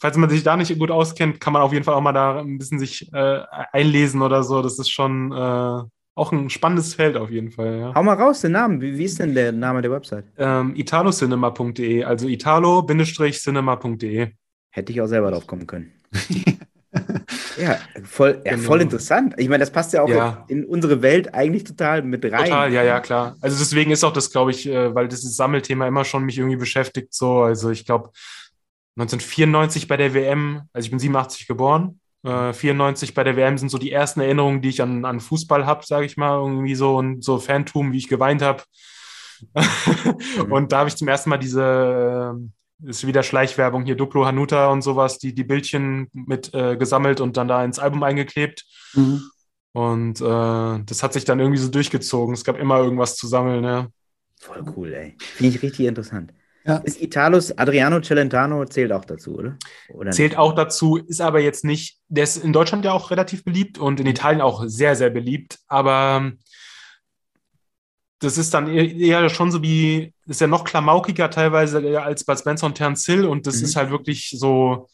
[0.00, 2.40] falls man sich da nicht gut auskennt, kann man auf jeden Fall auch mal da
[2.40, 3.40] ein bisschen sich äh,
[3.72, 4.60] einlesen oder so.
[4.60, 5.82] Das ist schon äh,
[6.16, 7.78] auch ein spannendes Feld auf jeden Fall.
[7.78, 7.94] Ja.
[7.94, 8.80] Hau mal raus, den Namen.
[8.80, 10.24] Wie, wie ist denn der Name der Website?
[10.36, 14.32] Ähm, italocinema.de, also italo-cinema.de.
[14.78, 15.92] Hätte ich auch selber drauf kommen können.
[17.58, 18.62] ja, voll, ja, Genau.
[18.66, 19.34] voll interessant.
[19.36, 20.44] Ich meine, das passt ja auch Ja.
[20.48, 22.44] in unsere Welt eigentlich total mit rein.
[22.44, 23.36] Total, ja, ja, klar.
[23.40, 26.56] Also deswegen ist auch das, glaube ich, äh, weil dieses Sammelthema immer schon mich irgendwie
[26.56, 27.12] beschäftigt.
[27.12, 28.10] So, also ich glaube
[28.96, 32.00] 1994 bei der WM, also ich bin 87 geboren.
[32.24, 35.66] Äh, 94 bei der WM sind so die ersten Erinnerungen, die ich an, an Fußball
[35.66, 38.62] habe, sage ich mal, irgendwie so und so Phantom, wie ich geweint habe.
[40.50, 41.62] und da habe ich zum ersten Mal diese,
[42.34, 42.48] äh,
[42.84, 47.36] ist wieder Schleichwerbung hier, Duplo Hanuta und sowas, die, die Bildchen mit äh, gesammelt und
[47.36, 48.64] dann da ins Album eingeklebt.
[48.94, 49.22] Mhm.
[49.72, 52.34] Und äh, das hat sich dann irgendwie so durchgezogen.
[52.34, 53.88] Es gab immer irgendwas zu sammeln, ja.
[54.40, 55.16] Voll cool, ey.
[55.18, 56.32] Finde ich richtig interessant.
[56.64, 56.76] Ja.
[56.78, 59.56] Ist Italus Adriano Celentano zählt auch dazu, oder?
[59.88, 63.44] oder Zählt auch dazu, ist aber jetzt nicht, der ist in Deutschland ja auch relativ
[63.44, 66.32] beliebt und in Italien auch sehr, sehr beliebt, aber
[68.20, 72.38] das ist dann eher- schon so wie, ist ja noch klamaukiger teilweise äh, als Bud
[72.38, 73.64] Spencer und Terence Hill und das Mhm.
[73.64, 74.88] ist halt wirklich so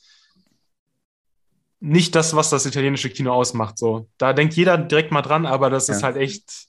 [1.81, 3.79] nicht das, was das italienische Kino ausmacht.
[3.79, 4.09] So.
[4.19, 6.07] Da denkt jeder direkt mal dran, aber das ist Ja.
[6.09, 6.67] halt echt,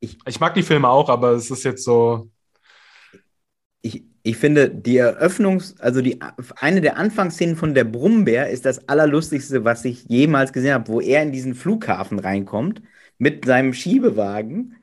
[0.00, 2.28] Ich- ich mag die Filme auch, aber es ist jetzt so,
[3.82, 6.20] Ich, ich finde, die Eröffnungs-, also die,
[6.56, 11.00] eine der Anfangsszenen von der Brummbär ist das Allerlustigste, was ich jemals gesehen habe, wo
[11.00, 12.82] er in diesen Flughafen reinkommt
[13.18, 14.76] mit seinem Schiebewagen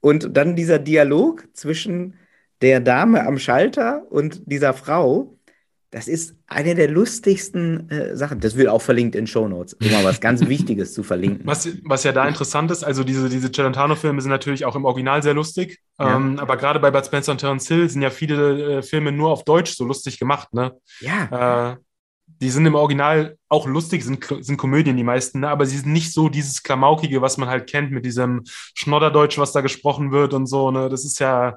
[0.00, 2.14] und dann dieser Dialog zwischen
[2.62, 5.36] der Dame am Schalter und dieser Frau.
[5.92, 8.38] Das ist eine der lustigsten äh, Sachen.
[8.38, 11.44] Das wird auch verlinkt in Shownotes, um mal was ganz Wichtiges zu verlinken.
[11.44, 15.20] Was, was ja da interessant ist, also diese, diese Celentano-Filme sind natürlich auch im Original
[15.20, 16.14] sehr lustig, Ja.
[16.16, 19.30] ähm, aber gerade bei Bud Spencer und Terence Hill sind ja viele äh, Filme nur
[19.30, 20.76] auf Deutsch so lustig gemacht, ne?
[21.00, 21.76] Ja, Äh,
[22.40, 25.48] die sind im Original auch lustig, sind, sind Komödien die meisten, ne?
[25.48, 28.42] aber sie sind nicht so dieses Klamaukige, was man halt kennt mit diesem
[28.74, 30.88] Schnodderdeutsch, was da gesprochen wird und so, ne?
[30.88, 31.56] Das ist ja,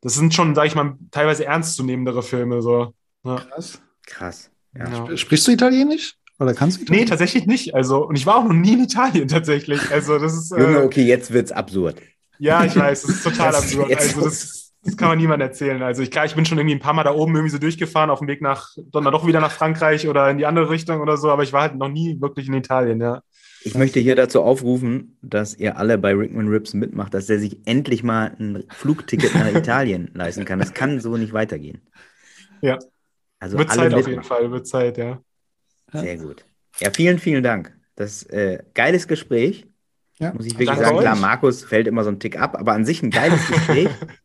[0.00, 2.94] das sind schon, sag ich mal, teilweise ernstzunehmendere Filme, so.
[3.24, 3.36] Ja.
[3.36, 3.80] Krass.
[4.06, 4.50] krass.
[4.76, 5.06] Ja.
[5.08, 5.16] Ja.
[5.16, 6.14] Sprichst du Italienisch?
[6.38, 7.10] Oder kannst du Nee, Italienisch?
[7.10, 7.74] tatsächlich nicht.
[7.74, 9.80] Also, und ich war auch noch nie in Italien tatsächlich.
[9.90, 10.50] Also, das ist.
[10.50, 12.00] Junge, Äh, okay, jetzt wird's absurd.
[12.38, 13.94] Ja, ich weiß, das ist total Das- absurd.
[13.96, 15.82] Also das, das kann man niemandem erzählen.
[15.82, 18.10] Also ich, klar, ich bin schon irgendwie ein paar Mal da oben irgendwie so durchgefahren,
[18.10, 21.16] auf dem Weg nach, dann doch wieder nach Frankreich oder in die andere Richtung oder
[21.16, 23.22] so, aber ich war halt noch nie wirklich in Italien, ja.
[23.66, 27.66] Ich möchte hier dazu aufrufen, dass ihr alle bei Rickman Rips mitmacht, dass er sich
[27.66, 30.58] endlich mal ein Flugticket nach Italien leisten kann.
[30.58, 31.80] Das kann so nicht weitergehen.
[32.60, 32.78] Ja.
[33.38, 34.28] Also wird Zeit auf jeden mitmachen.
[34.28, 35.22] Fall, wird Zeit, ja.
[35.92, 36.44] Sehr gut.
[36.78, 37.74] Ja, vielen, vielen Dank.
[37.96, 39.66] Das äh, geiles Gespräch.
[40.18, 40.34] Ja.
[40.34, 40.96] Muss ich wirklich Danke sagen.
[40.96, 41.02] euch.
[41.02, 43.88] Klar, Markus fällt immer so ein Tick ab, aber an sich ein geiles Gespräch.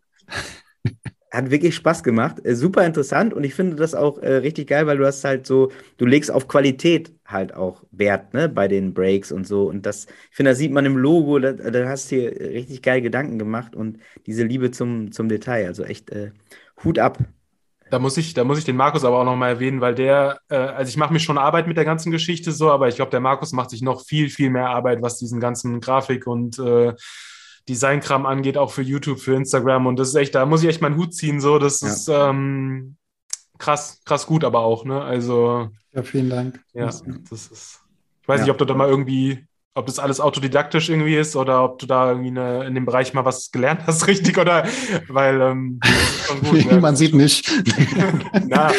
[1.32, 2.44] Hat wirklich Spaß gemacht.
[2.44, 5.46] Äh, super interessant und ich finde das auch äh, richtig geil, weil du hast halt
[5.46, 9.70] so, du legst auf Qualität halt auch Wert, ne, bei den Breaks und so.
[9.70, 12.82] Und das, ich finde, das sieht man im Logo, da, da hast du hier richtig
[12.82, 15.68] geil Gedanken gemacht und diese Liebe zum, zum Detail.
[15.68, 16.32] Also echt äh,
[16.84, 17.20] Hut ab.
[17.90, 20.56] Da muss ich, da muss ich den Markus aber auch nochmal erwähnen, weil der, äh,
[20.56, 23.20] also ich mache mir schon Arbeit mit der ganzen Geschichte so, aber ich glaube, der
[23.20, 26.94] Markus macht sich noch viel, viel mehr Arbeit, was diesen ganzen Grafik und äh,
[27.70, 29.86] Designkram angeht, auch für YouTube, für Instagram.
[29.86, 31.40] Und das ist echt, da muss ich echt meinen Hut ziehen.
[31.40, 31.88] So, das Ja.
[31.90, 32.96] ist ähm,
[33.60, 35.02] krass, krass gut, aber auch, ne?
[35.02, 36.60] Also, Ja, vielen Dank.
[36.74, 37.02] ja, das
[37.48, 37.80] ist.
[38.22, 38.44] Ich weiß Ja.
[38.46, 39.46] nicht, ob du da mal irgendwie,
[39.76, 43.14] ob das alles autodidaktisch irgendwie ist oder ob du da irgendwie eine, in dem Bereich
[43.14, 44.68] mal was gelernt hast, richtig, oder
[45.08, 46.72] weil ähm, das ist schon gut.
[46.82, 47.50] Man sieht nicht.
[48.48, 48.72] Na,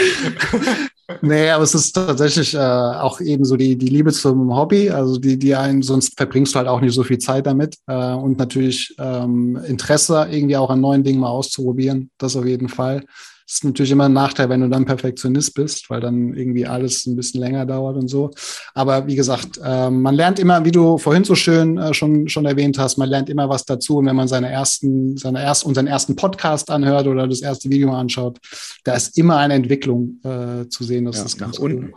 [1.22, 5.18] Nee, aber es ist tatsächlich äh, auch eben so die, die Liebe zum Hobby, also
[5.18, 7.76] die, die einen, sonst verbringst du halt auch nicht so viel Zeit damit.
[7.86, 12.68] Äh, und natürlich ähm, Interesse irgendwie auch an neuen Dingen mal auszuprobieren, das auf jeden
[12.68, 13.04] Fall.
[13.50, 17.04] Das ist natürlich immer ein Nachteil, wenn du dann Perfektionist bist, weil dann irgendwie alles
[17.06, 18.30] ein bisschen länger dauert und so.
[18.74, 22.46] Aber wie gesagt, äh, man lernt immer, wie du vorhin so schön äh, schon, schon
[22.46, 23.96] erwähnt hast, man lernt immer was dazu.
[23.96, 27.88] Und wenn man seine ersten, seine ersten, unseren ersten Podcast anhört oder das erste Video
[27.88, 28.38] mal anschaut,
[28.84, 31.06] da ist immer eine Entwicklung äh, zu sehen.
[31.06, 31.92] Das Ja, ist nach ganz unten.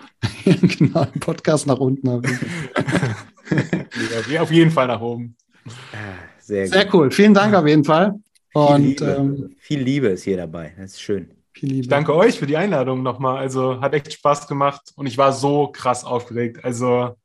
[0.48, 0.56] Cool.
[0.80, 2.10] genau, ein Podcast nach unten.
[2.10, 4.34] auf jeden Fall.
[4.34, 5.36] Ja, auf jeden Fall nach oben.
[5.68, 7.12] Ah, Sehr, Sehr cool.
[7.12, 8.16] Vielen Dank auf jeden Fall.
[8.52, 9.06] Viel Und Liebe.
[9.20, 10.74] ähm, Viel Liebe ist hier dabei.
[10.80, 11.30] Das ist schön.
[11.56, 13.38] Ich danke euch für die Einladung nochmal.
[13.38, 16.64] Also hat echt Spaß gemacht und ich war so krass aufgeregt.
[16.66, 17.16] Also,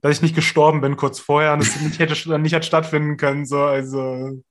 [0.00, 3.46] dass ich nicht gestorben bin kurz vorher und es nicht hätte nicht hat stattfinden können.
[3.46, 4.42] So, also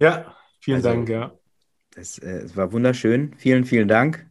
[0.00, 1.32] ja, vielen Also- Dank, ja.
[1.94, 3.34] Das, äh, es war wunderschön.
[3.38, 4.26] Vielen, vielen Dank.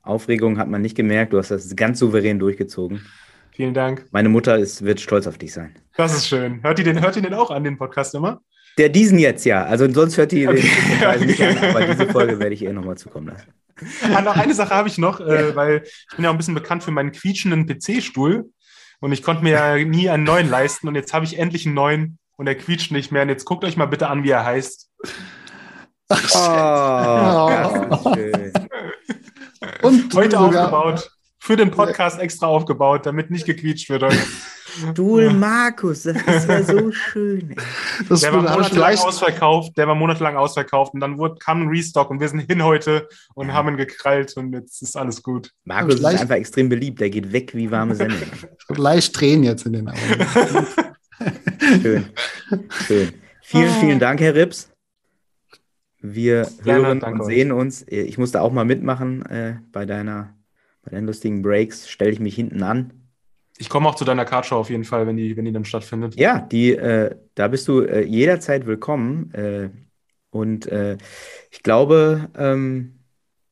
[0.00, 1.34] Aufregung hat man nicht gemerkt.
[1.34, 3.04] Du hast das ganz souverän durchgezogen.
[3.52, 4.06] Vielen Dank.
[4.10, 5.74] Meine Mutter ist, wird stolz auf dich sein.
[5.96, 6.62] Das ist schön.
[6.62, 8.40] Hört ihr den, hört ihr den auch an, den Podcast immer?
[8.78, 9.64] Der diesen jetzt ja.
[9.64, 10.62] Also sonst hört ihr Okay.
[10.90, 13.48] den Weise nicht an, aber diese Folge werde ich ihr nochmal zukommen lassen.
[14.14, 16.54] Ah, noch eine Sache habe ich noch, äh, weil ich bin ja auch ein bisschen
[16.54, 18.50] bekannt für meinen quietschenden PC-Stuhl.
[19.00, 21.74] und ich konnte mir ja nie einen neuen leisten und jetzt habe ich endlich einen
[21.76, 23.22] neuen und er quietscht nicht mehr.
[23.22, 24.90] Und jetzt guckt euch mal bitte an, wie er heißt.
[26.10, 28.52] Oh, das ist schön.
[29.82, 31.10] Und Heute sogar- aufgebaut.
[31.48, 34.04] Für den Podcast extra aufgebaut, damit nicht gequietscht wird.
[34.92, 37.56] Stuhl Markus, das ist ja so schön.
[38.06, 42.10] Das Der war monatelang ausverkauft, der war monatelang ausverkauft und dann wurde, kam ein Restock
[42.10, 45.50] und wir sind hin heute und haben ihn gekrallt und jetzt ist alles gut.
[45.64, 48.18] Markus ist Leicht- einfach extrem beliebt, der geht weg wie warme Semmel.
[48.68, 49.98] leicht Tränen jetzt in den Augen.
[51.82, 52.04] Schön.
[52.86, 53.12] Schön.
[53.40, 54.70] Vielen, vielen Dank, Herr Rips.
[56.02, 57.26] Wir Gerne, hören und euch.
[57.26, 57.86] sehen uns.
[57.88, 60.34] Ich musste auch mal mitmachen äh, bei, deiner,
[60.82, 61.88] bei deinen lustigen Breaks.
[61.88, 62.92] Stelle ich mich hinten an.
[63.58, 66.14] Ich komme auch zu deiner Kartshow auf jeden Fall, wenn die, wenn die dann stattfindet.
[66.16, 69.32] Ja, die, äh, da bist du äh, jederzeit willkommen.
[69.34, 69.70] Äh,
[70.30, 70.96] und äh,
[71.50, 73.00] ich glaube, ähm,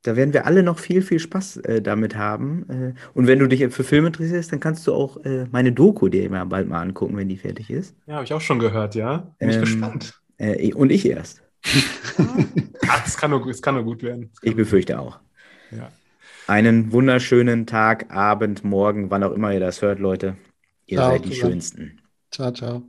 [0.02, 2.70] da werden wir alle noch viel, viel Spaß äh, damit haben.
[2.70, 5.18] Äh, und wenn du dich für Filme interessierst, dann kannst du auch
[5.50, 7.96] meine Doku dir mal bald mal angucken, wenn die fertig ist.
[8.06, 9.34] Ja, habe ich auch schon gehört, ja.
[9.38, 10.20] Bin ich Ähm, gespannt.
[10.38, 11.42] Äh, und ich erst.
[13.04, 14.30] Es kann, nur, es kann nur gut werden.
[14.42, 15.18] Ich befürchte auch.
[15.72, 15.88] Ja.
[16.47, 20.36] Einen wunderschönen Tag, Abend, Morgen, wann auch immer ihr das hört, Leute.
[20.86, 21.53] Ihr Ciao seid die zusammen.
[21.53, 22.01] Schönsten.
[22.30, 22.88] Ciao, ciao.